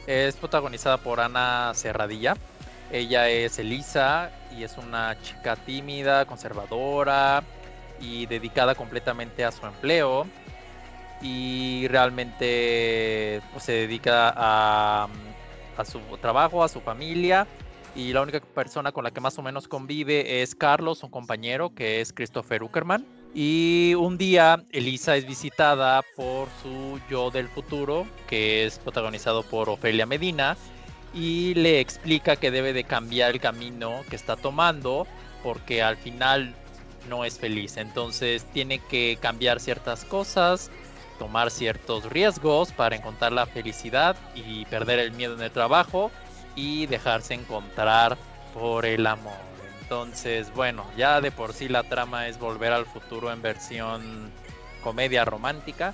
[0.08, 2.34] Es protagonizada por Ana Serradilla.
[2.90, 7.44] Ella es Elisa y es una chica tímida, conservadora
[8.00, 10.26] y dedicada completamente a su empleo.
[11.22, 15.06] Y realmente pues, se dedica a,
[15.76, 17.46] a su trabajo, a su familia
[18.00, 21.74] y la única persona con la que más o menos convive es Carlos, un compañero
[21.74, 23.04] que es Christopher Uckerman.
[23.34, 29.68] Y un día Elisa es visitada por su yo del futuro, que es protagonizado por
[29.68, 30.56] Ofelia Medina,
[31.12, 35.06] y le explica que debe de cambiar el camino que está tomando
[35.42, 36.54] porque al final
[37.06, 37.76] no es feliz.
[37.76, 40.70] Entonces tiene que cambiar ciertas cosas,
[41.18, 46.10] tomar ciertos riesgos para encontrar la felicidad y perder el miedo en el trabajo
[46.54, 48.16] y dejarse encontrar
[48.54, 49.50] por el amor.
[49.82, 54.30] Entonces, bueno, ya de por sí la trama es volver al futuro en versión
[54.82, 55.92] comedia romántica,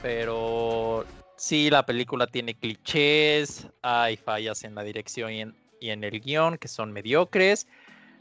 [0.00, 1.04] pero
[1.36, 6.68] sí la película tiene clichés, hay fallas en la dirección y en, el guion que
[6.68, 7.66] son mediocres,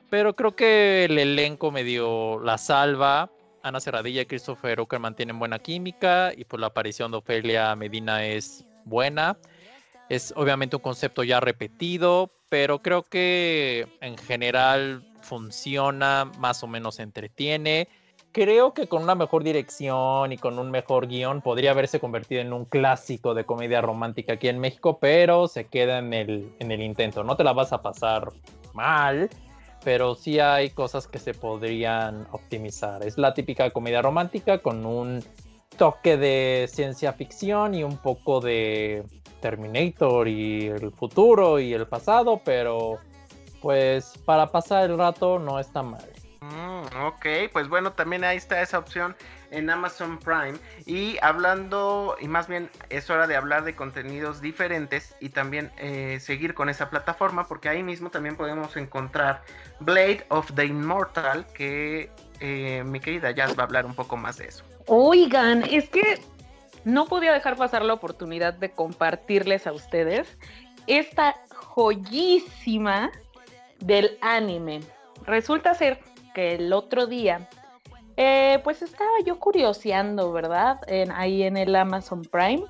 [0.09, 3.29] pero creo que el elenco medio la salva.
[3.63, 8.25] Ana Serradilla y Christopher Uckerman tienen buena química y pues la aparición de Ofelia Medina
[8.25, 9.37] es buena.
[10.11, 16.99] Es obviamente un concepto ya repetido, pero creo que en general funciona, más o menos
[16.99, 17.87] entretiene.
[18.33, 22.51] Creo que con una mejor dirección y con un mejor guion podría haberse convertido en
[22.51, 26.81] un clásico de comedia romántica aquí en México, pero se queda en el, en el
[26.81, 27.23] intento.
[27.23, 28.33] No te la vas a pasar
[28.73, 29.29] mal,
[29.85, 33.01] pero sí hay cosas que se podrían optimizar.
[33.07, 35.23] Es la típica comedia romántica con un
[35.77, 39.05] toque de ciencia ficción y un poco de
[39.41, 42.99] Terminator y el futuro y el pasado, pero
[43.61, 46.07] pues para pasar el rato no está mal.
[46.41, 49.15] Mm, Ok, pues bueno, también ahí está esa opción
[49.51, 50.57] en Amazon Prime.
[50.85, 56.19] Y hablando, y más bien es hora de hablar de contenidos diferentes y también eh,
[56.19, 59.41] seguir con esa plataforma, porque ahí mismo también podemos encontrar
[59.79, 64.37] Blade of the Immortal, que eh, mi querida Jazz va a hablar un poco más
[64.37, 64.63] de eso.
[64.87, 66.19] Oigan, es que
[66.85, 70.37] no podía dejar pasar la oportunidad de compartirles a ustedes
[70.87, 73.11] esta joyísima
[73.79, 74.81] del anime.
[75.25, 75.99] Resulta ser
[76.33, 77.47] que el otro día,
[78.17, 80.79] eh, pues estaba yo curioseando, ¿verdad?
[80.87, 82.63] En, ahí en el Amazon Prime.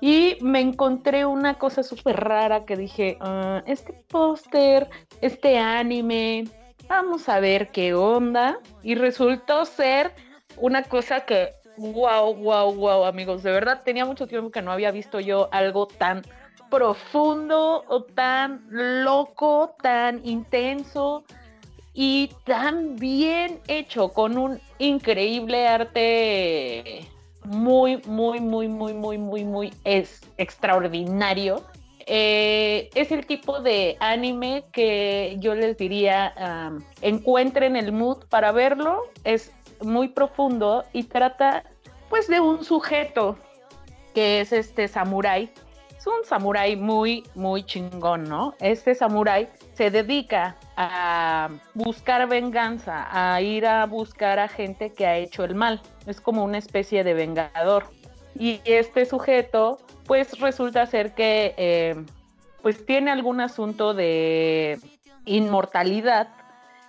[0.00, 6.48] Y me encontré una cosa súper rara que dije, ah, este póster, este anime,
[6.88, 8.58] vamos a ver qué onda.
[8.82, 10.12] Y resultó ser
[10.56, 14.90] una cosa que, wow, wow, wow, amigos, de verdad tenía mucho tiempo que no había
[14.90, 16.22] visto yo algo tan
[16.70, 21.24] profundo o tan loco, tan intenso
[21.94, 27.06] y tan bien hecho, con un increíble arte
[27.44, 31.62] muy, muy, muy, muy, muy, muy, muy es extraordinario.
[32.06, 39.02] Eh, es el tipo de anime que yo les diría, encuentren el mood para verlo,
[39.24, 41.64] es muy profundo y trata
[42.08, 43.36] pues de un sujeto
[44.14, 45.50] que es este samurái
[46.02, 48.56] es un samurái muy, muy chingón, ¿no?
[48.58, 55.16] Este samurái se dedica a buscar venganza, a ir a buscar a gente que ha
[55.16, 55.80] hecho el mal.
[56.08, 57.84] Es como una especie de vengador.
[58.36, 61.94] Y este sujeto, pues resulta ser que, eh,
[62.62, 64.80] pues tiene algún asunto de
[65.24, 66.30] inmortalidad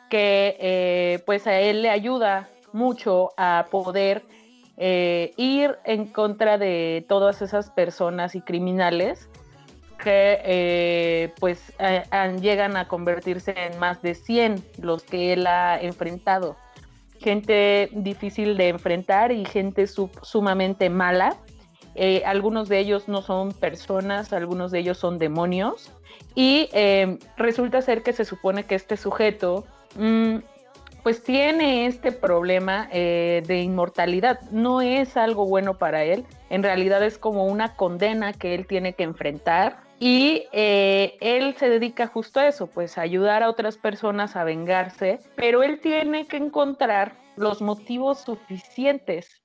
[0.09, 4.23] que, eh, pues a él le ayuda mucho a poder
[4.77, 9.29] eh, ir en contra de todas esas personas y criminales
[9.99, 11.73] que eh, pues
[12.41, 16.57] llegan a convertirse en más de 100 los que él ha enfrentado.
[17.19, 21.37] Gente difícil de enfrentar y gente sumamente mala.
[21.95, 25.91] Eh, algunos de ellos no son personas, algunos de ellos son demonios.
[26.35, 26.67] Y
[27.37, 30.37] resulta ser que se supone que este sujeto mm,
[31.03, 34.41] pues tiene este problema eh, de inmortalidad.
[34.51, 38.93] No es algo bueno para él, en realidad es como una condena que él tiene
[38.93, 39.83] que enfrentar.
[39.99, 44.43] Y eh, él se dedica justo a eso, pues a ayudar a otras personas a
[44.43, 49.42] vengarse, pero él tiene que encontrar los motivos suficientes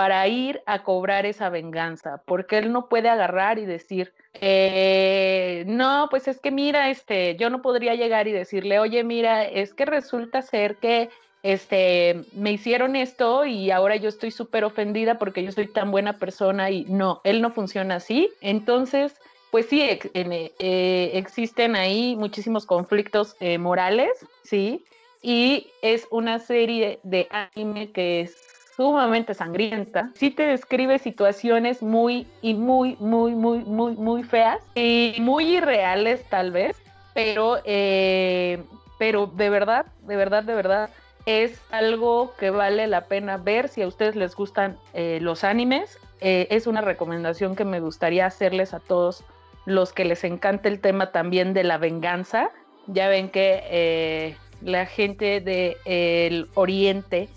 [0.00, 6.06] para ir a cobrar esa venganza, porque él no puede agarrar y decir, eh, no,
[6.08, 9.84] pues es que mira, este, yo no podría llegar y decirle, oye, mira, es que
[9.84, 11.10] resulta ser que
[11.42, 16.16] este, me hicieron esto y ahora yo estoy súper ofendida porque yo soy tan buena
[16.16, 18.30] persona y no, él no funciona así.
[18.40, 24.12] Entonces, pues sí, eh, existen ahí muchísimos conflictos eh, morales,
[24.44, 24.82] sí,
[25.20, 28.49] y es una serie de anime que es
[28.80, 30.08] sumamente sangrienta.
[30.14, 36.24] Sí te describe situaciones muy y muy, muy, muy, muy, muy feas y muy irreales
[36.30, 36.80] tal vez,
[37.12, 38.62] pero, eh,
[38.98, 40.88] pero de verdad, de verdad, de verdad,
[41.26, 45.98] es algo que vale la pena ver si a ustedes les gustan eh, los animes.
[46.22, 49.24] Eh, es una recomendación que me gustaría hacerles a todos
[49.66, 52.48] los que les encanta el tema también de la venganza.
[52.86, 57.28] Ya ven que la gente del oriente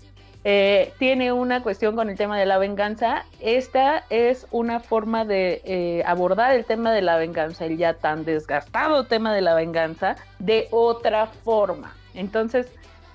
[0.46, 3.24] eh, tiene una cuestión con el tema de la venganza.
[3.40, 8.26] Esta es una forma de eh, abordar el tema de la venganza, el ya tan
[8.26, 11.96] desgastado tema de la venganza, de otra forma.
[12.12, 12.70] Entonces,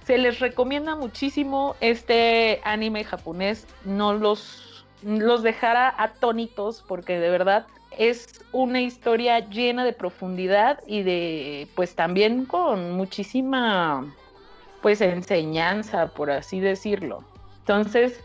[0.06, 3.68] se les recomienda muchísimo este anime japonés.
[3.86, 11.04] No los, los dejará atónitos porque de verdad es una historia llena de profundidad y
[11.04, 14.04] de, pues también con muchísima
[14.82, 17.24] pues enseñanza, por así decirlo.
[17.60, 18.22] Entonces,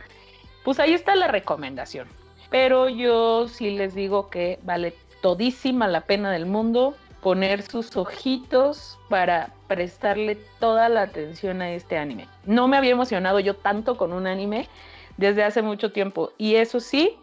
[0.64, 2.08] pues ahí está la recomendación.
[2.50, 8.98] Pero yo sí les digo que vale todísima la pena del mundo poner sus ojitos
[9.08, 12.28] para prestarle toda la atención a este anime.
[12.44, 14.68] No me había emocionado yo tanto con un anime
[15.16, 16.32] desde hace mucho tiempo.
[16.36, 17.16] Y eso sí,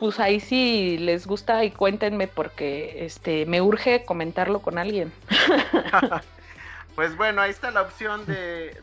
[0.00, 5.12] pues ahí sí les gusta y cuéntenme porque este me urge comentarlo con alguien.
[6.96, 8.74] Pues bueno, ahí está la opción de,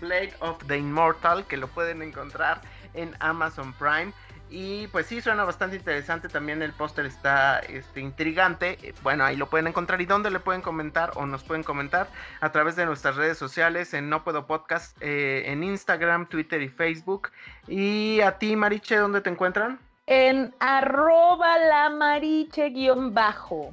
[0.00, 2.60] Blade of the Immortal que lo pueden encontrar
[2.94, 4.12] en Amazon Prime.
[4.50, 6.28] Y pues sí, suena bastante interesante.
[6.28, 8.76] También el póster está este, intrigante.
[9.04, 10.00] Bueno, ahí lo pueden encontrar.
[10.00, 12.08] ¿Y dónde le pueden comentar o nos pueden comentar?
[12.40, 16.68] A través de nuestras redes sociales en No Puedo Podcast, eh, en Instagram, Twitter y
[16.68, 17.30] Facebook.
[17.68, 19.78] Y a ti, Mariche, ¿dónde te encuentran?
[20.08, 23.72] En arroba la mariche guion bajo.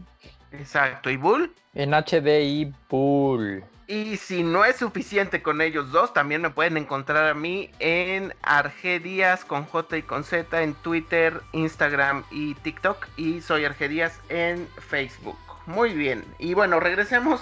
[0.51, 1.09] Exacto.
[1.09, 1.51] ¿Y Bull?
[1.73, 3.63] En HDI Bull.
[3.88, 8.35] Y si no es suficiente con ellos dos, también me pueden encontrar a mí en
[8.41, 13.07] Argedias con J y con Z en Twitter, Instagram y TikTok.
[13.15, 15.39] Y soy Argedias en Facebook.
[15.67, 16.25] Muy bien.
[16.38, 17.41] Y bueno, regresemos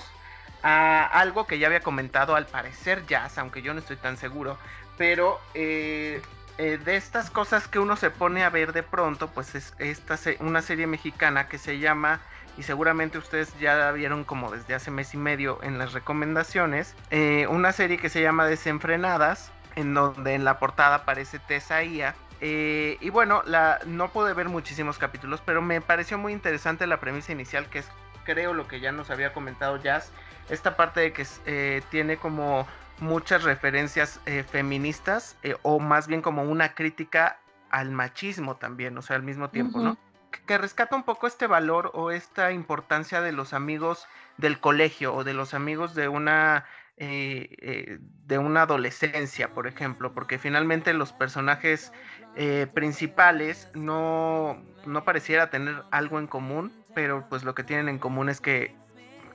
[0.61, 4.59] a algo que ya había comentado al parecer Jazz, aunque yo no estoy tan seguro.
[4.99, 6.21] Pero eh,
[6.59, 10.17] eh, de estas cosas que uno se pone a ver de pronto, pues es esta
[10.39, 12.21] una serie mexicana que se llama
[12.57, 16.95] y seguramente ustedes ya la vieron como desde hace mes y medio en las recomendaciones,
[17.11, 22.15] eh, una serie que se llama Desenfrenadas, en donde en la portada aparece Tessa Ia.
[22.41, 26.99] Eh, y bueno, la, no pude ver muchísimos capítulos, pero me pareció muy interesante la
[26.99, 27.89] premisa inicial, que es
[28.23, 30.11] creo lo que ya nos había comentado Jazz,
[30.49, 32.67] esta parte de que eh, tiene como
[32.99, 37.37] muchas referencias feministas, o más bien como una crítica
[37.69, 39.97] al machismo también, o sea, al mismo tiempo, ¿no?
[40.45, 44.07] Que rescata un poco este valor o esta importancia de los amigos
[44.37, 46.65] del colegio o de los amigos de una
[46.97, 51.91] eh, eh, de una adolescencia, por ejemplo, porque finalmente los personajes
[52.37, 57.99] eh, principales no, no pareciera tener algo en común, pero pues lo que tienen en
[57.99, 58.73] común es que,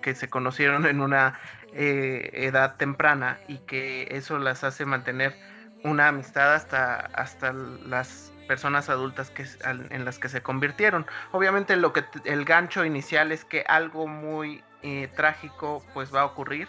[0.01, 1.39] que se conocieron en una
[1.73, 5.37] edad temprana y que eso las hace mantener
[5.85, 11.07] una amistad hasta, hasta las personas adultas que, en las que se convirtieron.
[11.31, 16.25] Obviamente lo que el gancho inicial es que algo muy eh, trágico pues va a
[16.25, 16.67] ocurrir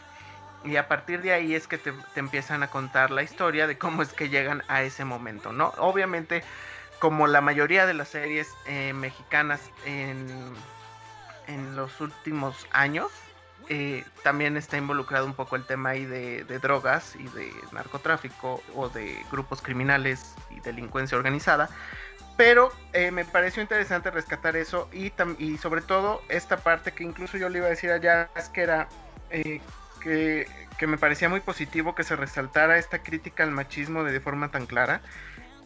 [0.63, 4.03] y a partir de ahí es que te, empiezan a contar la historia de cómo
[4.03, 5.73] es que llegan a ese momento, ¿no?
[5.79, 6.43] Obviamente
[6.99, 10.27] como la mayoría de las series eh, mexicanas en,
[11.47, 13.09] en los últimos años,
[13.73, 18.89] eh, también está involucrado un poco el tema ahí de, drogas y de narcotráfico o
[18.89, 21.69] de grupos criminales y delincuencia organizada.
[22.35, 27.37] Pero eh, me pareció interesante rescatar eso y, y, sobre todo esta parte que incluso
[27.37, 28.89] yo le iba a decir allá, es que era
[29.29, 29.61] eh,
[30.01, 34.19] que, que, me parecía muy positivo que se resaltara esta crítica al machismo de, de
[34.19, 34.99] forma tan clara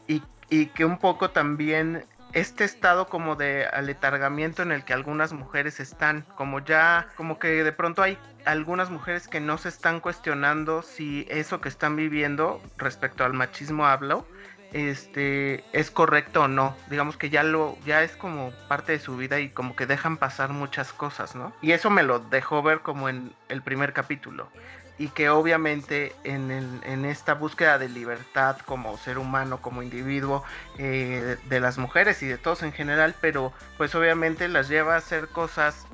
[0.07, 5.31] y, y que un poco también este estado como de aletargamiento en el que algunas
[5.31, 10.01] mujeres están, como ya, como que de pronto hay algunas mujeres que no se están
[10.01, 14.27] cuestionando si eso que están viviendo respecto al machismo hablo,
[14.73, 16.75] este es correcto o no.
[16.89, 20.17] Digamos que ya lo ya es como parte de su vida y como que dejan
[20.17, 21.53] pasar muchas cosas, ¿no?
[21.61, 24.49] Y eso me lo dejó ver como en el primer capítulo
[24.97, 30.43] y que obviamente en, en, esta búsqueda de libertad como ser humano, como individuo,
[30.77, 34.97] eh, de las mujeres y de todos en general, pero pues obviamente las lleva a
[34.97, 35.85] hacer cosas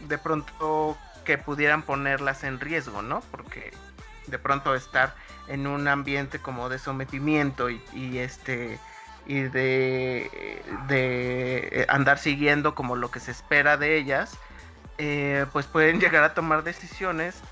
[0.00, 3.22] de pronto que pudieran ponerlas en riesgo, ¿no?
[3.30, 3.72] Porque
[4.26, 5.14] de pronto estar
[5.48, 8.78] en un ambiente como de sometimiento y, y este
[9.28, 14.38] y de, de andar siguiendo como lo que se espera de ellas,
[14.98, 17.42] eh, pues pueden llegar a tomar decisiones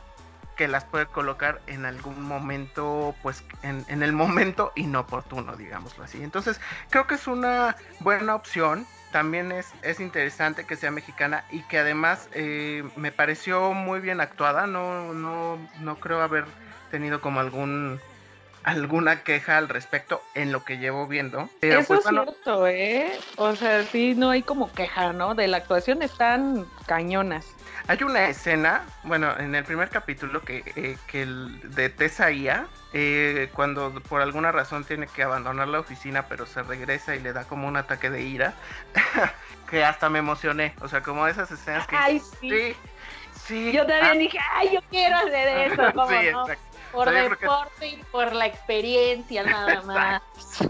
[0.57, 6.23] que las puede colocar en algún momento, pues en, el momento inoportuno, digámoslo así.
[6.23, 8.87] Entonces, creo que es una buena opción.
[9.11, 14.21] También es, es interesante que sea mexicana y que además eh, me pareció muy bien
[14.21, 14.67] actuada.
[14.67, 16.47] No, no, no creo haber
[16.91, 18.01] tenido como algún
[18.65, 21.49] alguna queja al respecto en lo que llevo viendo.
[21.61, 23.13] Pero Eso pues, es cierto, ¿eh?
[23.37, 25.35] O sea, sí, no hay como queja, ¿no?
[25.35, 27.47] De la actuación están cañonas.
[27.87, 32.67] Hay una escena, bueno, en el primer capítulo que, eh, que el de Tessa Ia,
[32.95, 37.35] eh, cuando por alguna razón tiene que abandonar la oficina, pero se regresa y le
[37.35, 38.55] da como un ataque de ira,
[39.71, 40.75] que hasta me emocioné.
[40.81, 41.97] O sea, como esas escenas que...
[41.97, 42.75] Ay, sí.
[43.47, 43.73] sí.
[43.73, 44.19] Yo también ah.
[44.19, 45.83] dije, ay, yo quiero hacer eso.
[46.09, 46.74] sí, exacto.
[46.95, 50.23] Por deporte y por la experiencia, nada más.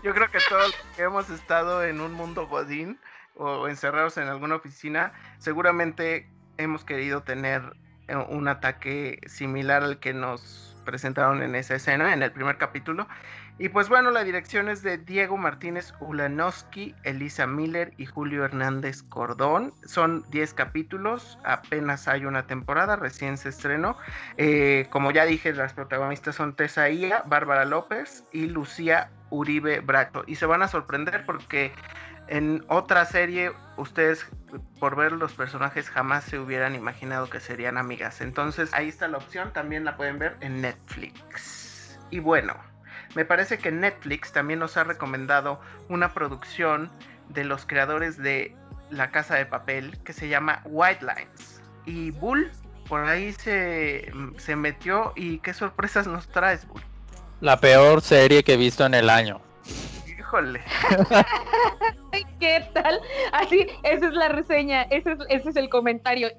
[0.02, 2.98] Yo creo que todos que hemos estado en un mundo godín
[3.36, 7.76] o encerrados en alguna oficina, seguramente hemos querido tener
[8.08, 13.08] eh, un ataque similar al que nos presentaron en esa escena, en el primer capítulo.
[13.56, 19.04] Y pues bueno, la dirección es de Diego Martínez Ulanowski, Elisa Miller y Julio Hernández
[19.04, 19.72] Cordón.
[19.84, 23.96] Son 10 capítulos, apenas hay una temporada, recién se estrenó.
[24.38, 30.24] Eh, como ya dije, las protagonistas son Tessa Ia, Bárbara López y Lucía Uribe Brato.
[30.26, 31.70] Y se van a sorprender porque
[32.26, 34.26] en otra serie, ustedes
[34.80, 38.20] por ver los personajes jamás se hubieran imaginado que serían amigas.
[38.20, 42.00] Entonces ahí está la opción, también la pueden ver en Netflix.
[42.10, 42.54] Y bueno,
[43.14, 46.90] me parece que Netflix también nos ha recomendado una producción
[47.28, 48.54] de los creadores de
[48.90, 51.62] La Casa de Papel que se llama White Lines.
[51.86, 52.50] Y Bull
[52.88, 56.82] por ahí se, se metió y qué sorpresas nos traes, Bull.
[57.40, 59.40] La peor serie que he visto en el año.
[60.06, 60.62] Híjole.
[62.40, 63.00] ¿Qué tal?
[63.32, 66.30] Así, esa es la reseña, ese es, ese es el comentario.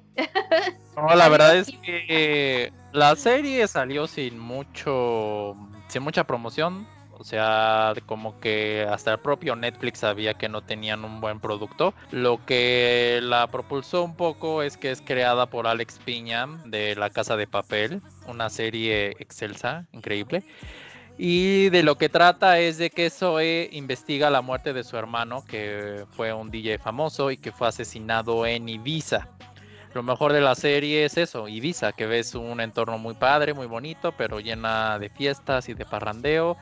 [0.96, 5.56] No, la verdad es que la serie salió sin mucho,
[6.00, 6.86] mucha promoción.
[7.18, 11.94] O sea, como que hasta el propio Netflix sabía que no tenían un buen producto.
[12.10, 17.08] Lo que la propulsó un poco es que es creada por Alex Piña de La
[17.08, 20.44] Casa de Papel, una serie excelsa, increíble.
[21.18, 25.42] Y de lo que trata es de que Zoe investiga la muerte de su hermano,
[25.46, 29.26] que fue un DJ famoso y que fue asesinado en Ibiza.
[29.96, 33.66] Lo mejor de la serie es eso, Ibiza, que ves un entorno muy padre, muy
[33.66, 36.58] bonito, pero llena de fiestas y de parrandeo.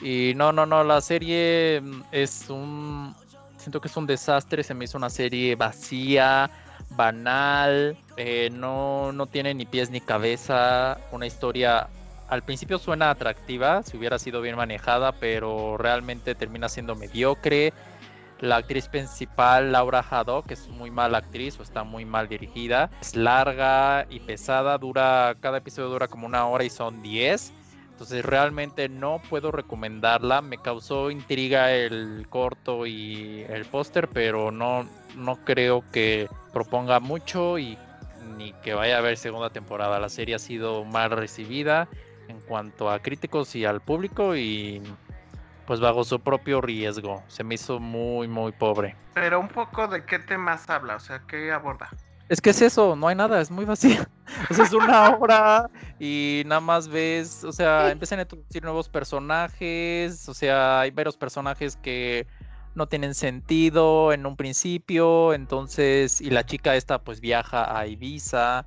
[0.00, 3.14] Y no, no, no, la serie mm, es un...
[3.58, 6.50] Siento que es un desastre, se me hizo una serie vacía,
[6.96, 11.90] banal, eh, no, no tiene ni pies ni cabeza, una historia
[12.30, 17.74] al principio suena atractiva si hubiera sido bien manejada, pero realmente termina siendo mediocre.
[18.42, 22.90] La actriz principal, Laura Haddock, es muy mala actriz o está muy mal dirigida.
[23.00, 27.52] Es larga y pesada, dura, cada episodio dura como una hora y son 10.
[27.92, 30.42] Entonces realmente no puedo recomendarla.
[30.42, 37.60] Me causó intriga el corto y el póster, pero no, no creo que proponga mucho
[37.60, 37.78] y
[38.36, 40.00] ni que vaya a haber segunda temporada.
[40.00, 41.86] La serie ha sido mal recibida
[42.26, 44.82] en cuanto a críticos y al público y
[45.72, 47.24] pues bajo su propio riesgo.
[47.28, 48.94] Se me hizo muy, muy pobre.
[49.14, 51.88] Pero un poco de qué temas habla, o sea, qué aborda.
[52.28, 54.02] Es que es eso, no hay nada, es muy vacío.
[54.50, 60.34] es una obra y nada más ves, o sea, empiezan a introducir nuevos personajes, o
[60.34, 62.26] sea, hay varios personajes que
[62.74, 68.66] no tienen sentido en un principio, entonces, y la chica esta pues viaja a Ibiza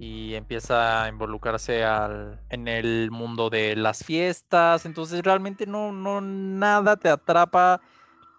[0.00, 6.22] y empieza a involucrarse al, en el mundo de las fiestas, entonces realmente no, no
[6.22, 7.82] nada te atrapa,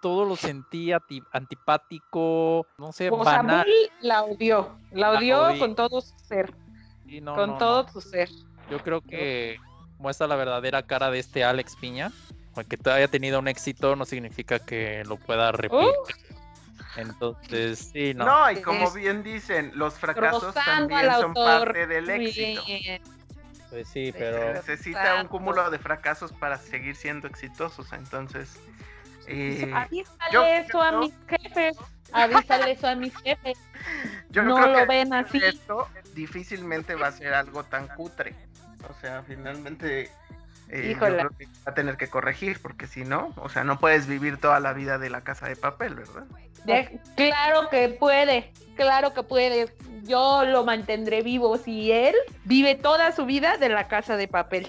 [0.02, 0.92] todo lo sentí
[1.32, 3.68] antipático, no sé, pues banal.
[4.02, 6.52] la odió, la odió con todo su ser,
[7.24, 8.30] con todo su ser.
[8.72, 9.58] Yo creo que
[10.00, 12.12] muestra la verdadera cara de este Alex Piña,
[12.56, 15.94] aunque haya tenido un éxito no significa que lo pueda repetir.
[16.98, 18.26] Entonces, sí, no.
[18.26, 22.64] No, y como bien dicen, los fracasos también son parte del éxito.
[23.70, 24.54] Pues sí, pero...
[24.54, 28.60] necesita un cúmulo de fracasos para seguir siendo exitosos, entonces...
[29.28, 31.78] Eh, avísale eso a mis jefes,
[32.12, 33.58] avísale eso a mis jefes.
[34.30, 35.38] Yo no lo ven así.
[35.38, 38.36] Esto difícilmente va a ser algo tan cutre.
[38.90, 40.10] O sea, finalmente
[40.72, 44.60] eh, va a tener que corregir, porque si no, o sea, no puedes vivir toda
[44.60, 46.26] la vida de la casa de papel, ¿verdad?
[47.16, 49.74] claro que puede, claro que puede.
[50.04, 52.16] Yo lo mantendré vivo si él
[52.46, 54.68] vive toda su vida de la casa de papel.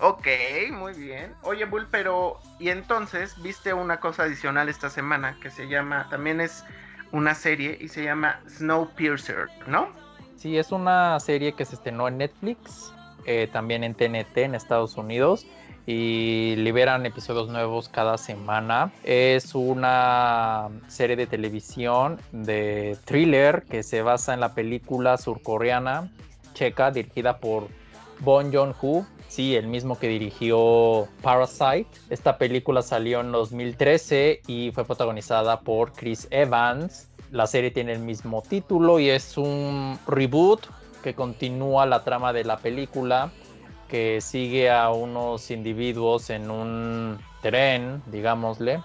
[0.00, 0.26] ok,
[0.72, 1.32] muy bien.
[1.42, 6.40] Oye, Bull, pero y entonces viste una cosa adicional esta semana que se llama, también
[6.40, 6.64] es
[7.12, 9.88] una serie y se llama Snowpiercer, ¿no?
[10.36, 12.92] Sí, es una serie que se estrenó en Netflix,
[13.26, 15.46] eh, también en TNT en Estados Unidos
[15.86, 18.92] y liberan episodios nuevos cada semana.
[19.02, 26.10] Es una serie de televisión de thriller que se basa en la película surcoreana
[26.54, 27.68] checa dirigida por
[28.20, 31.88] Bon Joon-ho, sí, el mismo que dirigió Parasite.
[32.10, 37.08] Esta película salió en 2013 y fue protagonizada por Chris Evans.
[37.30, 40.66] La serie tiene el mismo título y es un reboot
[41.02, 43.30] que continúa la trama de la película
[43.88, 48.82] que sigue a unos individuos en un tren, digámosle,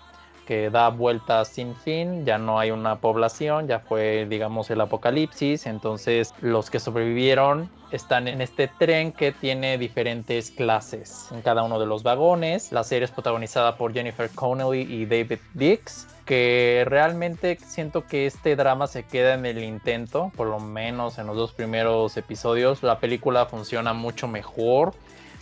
[0.48, 5.66] que da vueltas sin fin, ya no hay una población, ya fue, digamos, el apocalipsis,
[5.66, 11.80] entonces los que sobrevivieron están en este tren que tiene diferentes clases en cada uno
[11.80, 12.72] de los vagones.
[12.72, 18.56] La serie es protagonizada por Jennifer Connelly y David Dix que realmente siento que este
[18.56, 22.82] drama se queda en el intento, por lo menos en los dos primeros episodios.
[22.82, 24.94] La película funciona mucho mejor.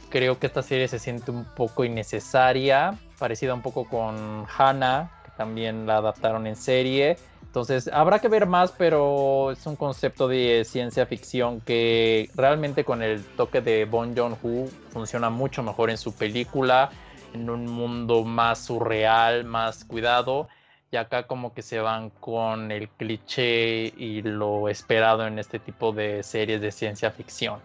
[0.10, 5.32] Creo que esta serie se siente un poco innecesaria, parecida un poco con Hannah, que
[5.38, 7.18] también la adaptaron en serie.
[7.44, 13.02] Entonces habrá que ver más, pero es un concepto de ciencia ficción que realmente con
[13.02, 16.90] el toque de Bon Joon-ho funciona mucho mejor en su película,
[17.34, 20.50] en un mundo más surreal, más cuidado
[20.94, 25.92] y acá como que se van con el cliché y lo esperado en este tipo
[25.92, 27.60] de series de ciencia ficción.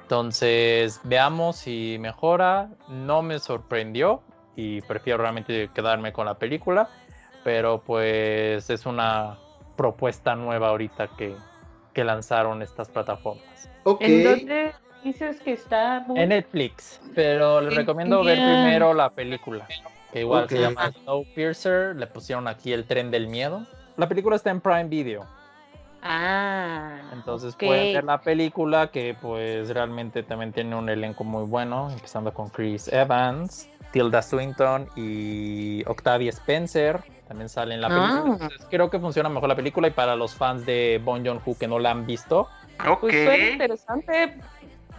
[0.00, 2.70] Entonces, veamos si mejora.
[2.88, 4.22] No me sorprendió
[4.56, 6.88] y prefiero realmente quedarme con la película,
[7.42, 9.36] pero pues es una
[9.76, 11.36] propuesta nueva ahorita que,
[11.92, 13.68] que lanzaron estas plataformas.
[14.00, 16.06] ¿En dónde dices que está?
[16.16, 19.68] En Netflix, pero les recomiendo ver primero la película.
[20.14, 20.60] Que igual se Ok.
[20.60, 21.96] llama Snowpiercer.
[21.96, 23.66] Le pusieron aquí el tren del miedo.
[23.96, 25.26] La película está en Prime Video.
[26.02, 27.00] Ah.
[27.12, 27.64] Entonces ok.
[27.64, 32.48] pueden ver la película que pues realmente también tiene un elenco muy bueno, empezando con
[32.48, 37.02] Chris Evans, Tilda Swinton y Octavia Spencer.
[37.26, 38.22] También sale en la película.
[38.24, 38.32] Ah.
[38.34, 41.66] Entonces, creo que funciona mejor la película y para los fans de Bon Joon-ho que
[41.66, 42.48] no la han visto,
[42.88, 43.00] Ok.
[43.00, 44.36] Pues suena interesante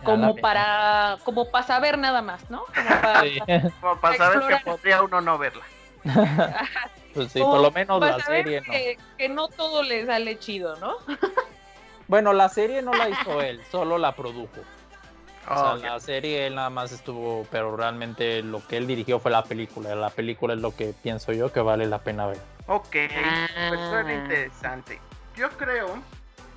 [0.05, 2.63] como para como para saber nada más, ¿no?
[2.65, 3.39] Como para, Sí.
[3.81, 5.63] Como para saber que podría uno no verla.
[7.13, 8.71] Pues sí, como por lo menos para la saber serie no.
[8.73, 10.95] que, que no todo le sale chido, ¿no?
[12.07, 14.59] Bueno, la serie no la hizo él, solo la produjo.
[15.49, 19.31] O sea, la serie él nada más estuvo, pero realmente lo que él dirigió fue
[19.31, 19.95] la película.
[19.95, 22.37] La película es lo que pienso yo que vale la pena ver.
[22.67, 24.13] Ok, pues suena Ah.
[24.13, 24.99] interesante.
[25.35, 25.97] Yo creo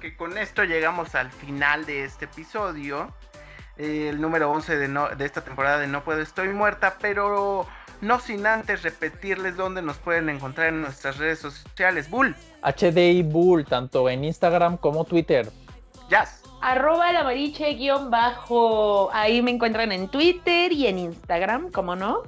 [0.01, 3.13] que con esto llegamos al final de este episodio.
[3.79, 7.67] Eh, el número 11 de, no- de esta temporada de No Puedo Estoy Muerta, pero
[8.01, 12.09] no sin antes repetirles dónde nos pueden encontrar en nuestras redes sociales.
[12.11, 15.51] Bull, HDI Bull, tanto en Instagram como Twitter.
[16.09, 19.11] Jazz, Arroba la mariche guion bajo.
[19.13, 22.23] Ahí me encuentran en Twitter y en Instagram, ¿cómo no?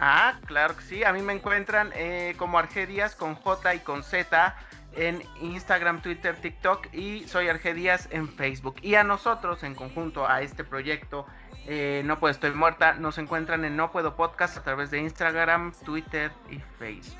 [0.00, 1.04] Ah, claro que sí.
[1.04, 4.54] A mí me encuentran eh, como Argedias con J y con Z
[4.96, 8.76] en Instagram, Twitter, TikTok y soy Argedias en Facebook.
[8.82, 11.26] Y a nosotros en conjunto a este proyecto
[11.66, 15.72] eh, No Puedo Estoy Muerta nos encuentran en No Puedo Podcast a través de Instagram,
[15.84, 17.18] Twitter y Facebook.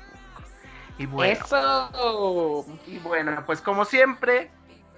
[0.97, 2.65] Y bueno, Eso.
[2.87, 4.49] y bueno, pues como siempre,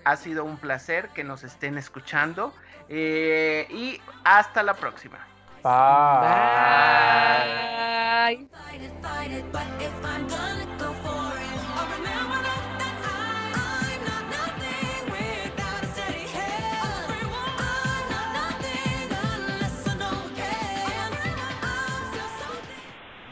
[0.05, 2.53] ha sido un placer que nos estén escuchando.
[2.87, 5.19] eh, y hasta la próxima.
[5.61, 5.69] Bye.
[9.51, 9.89] fight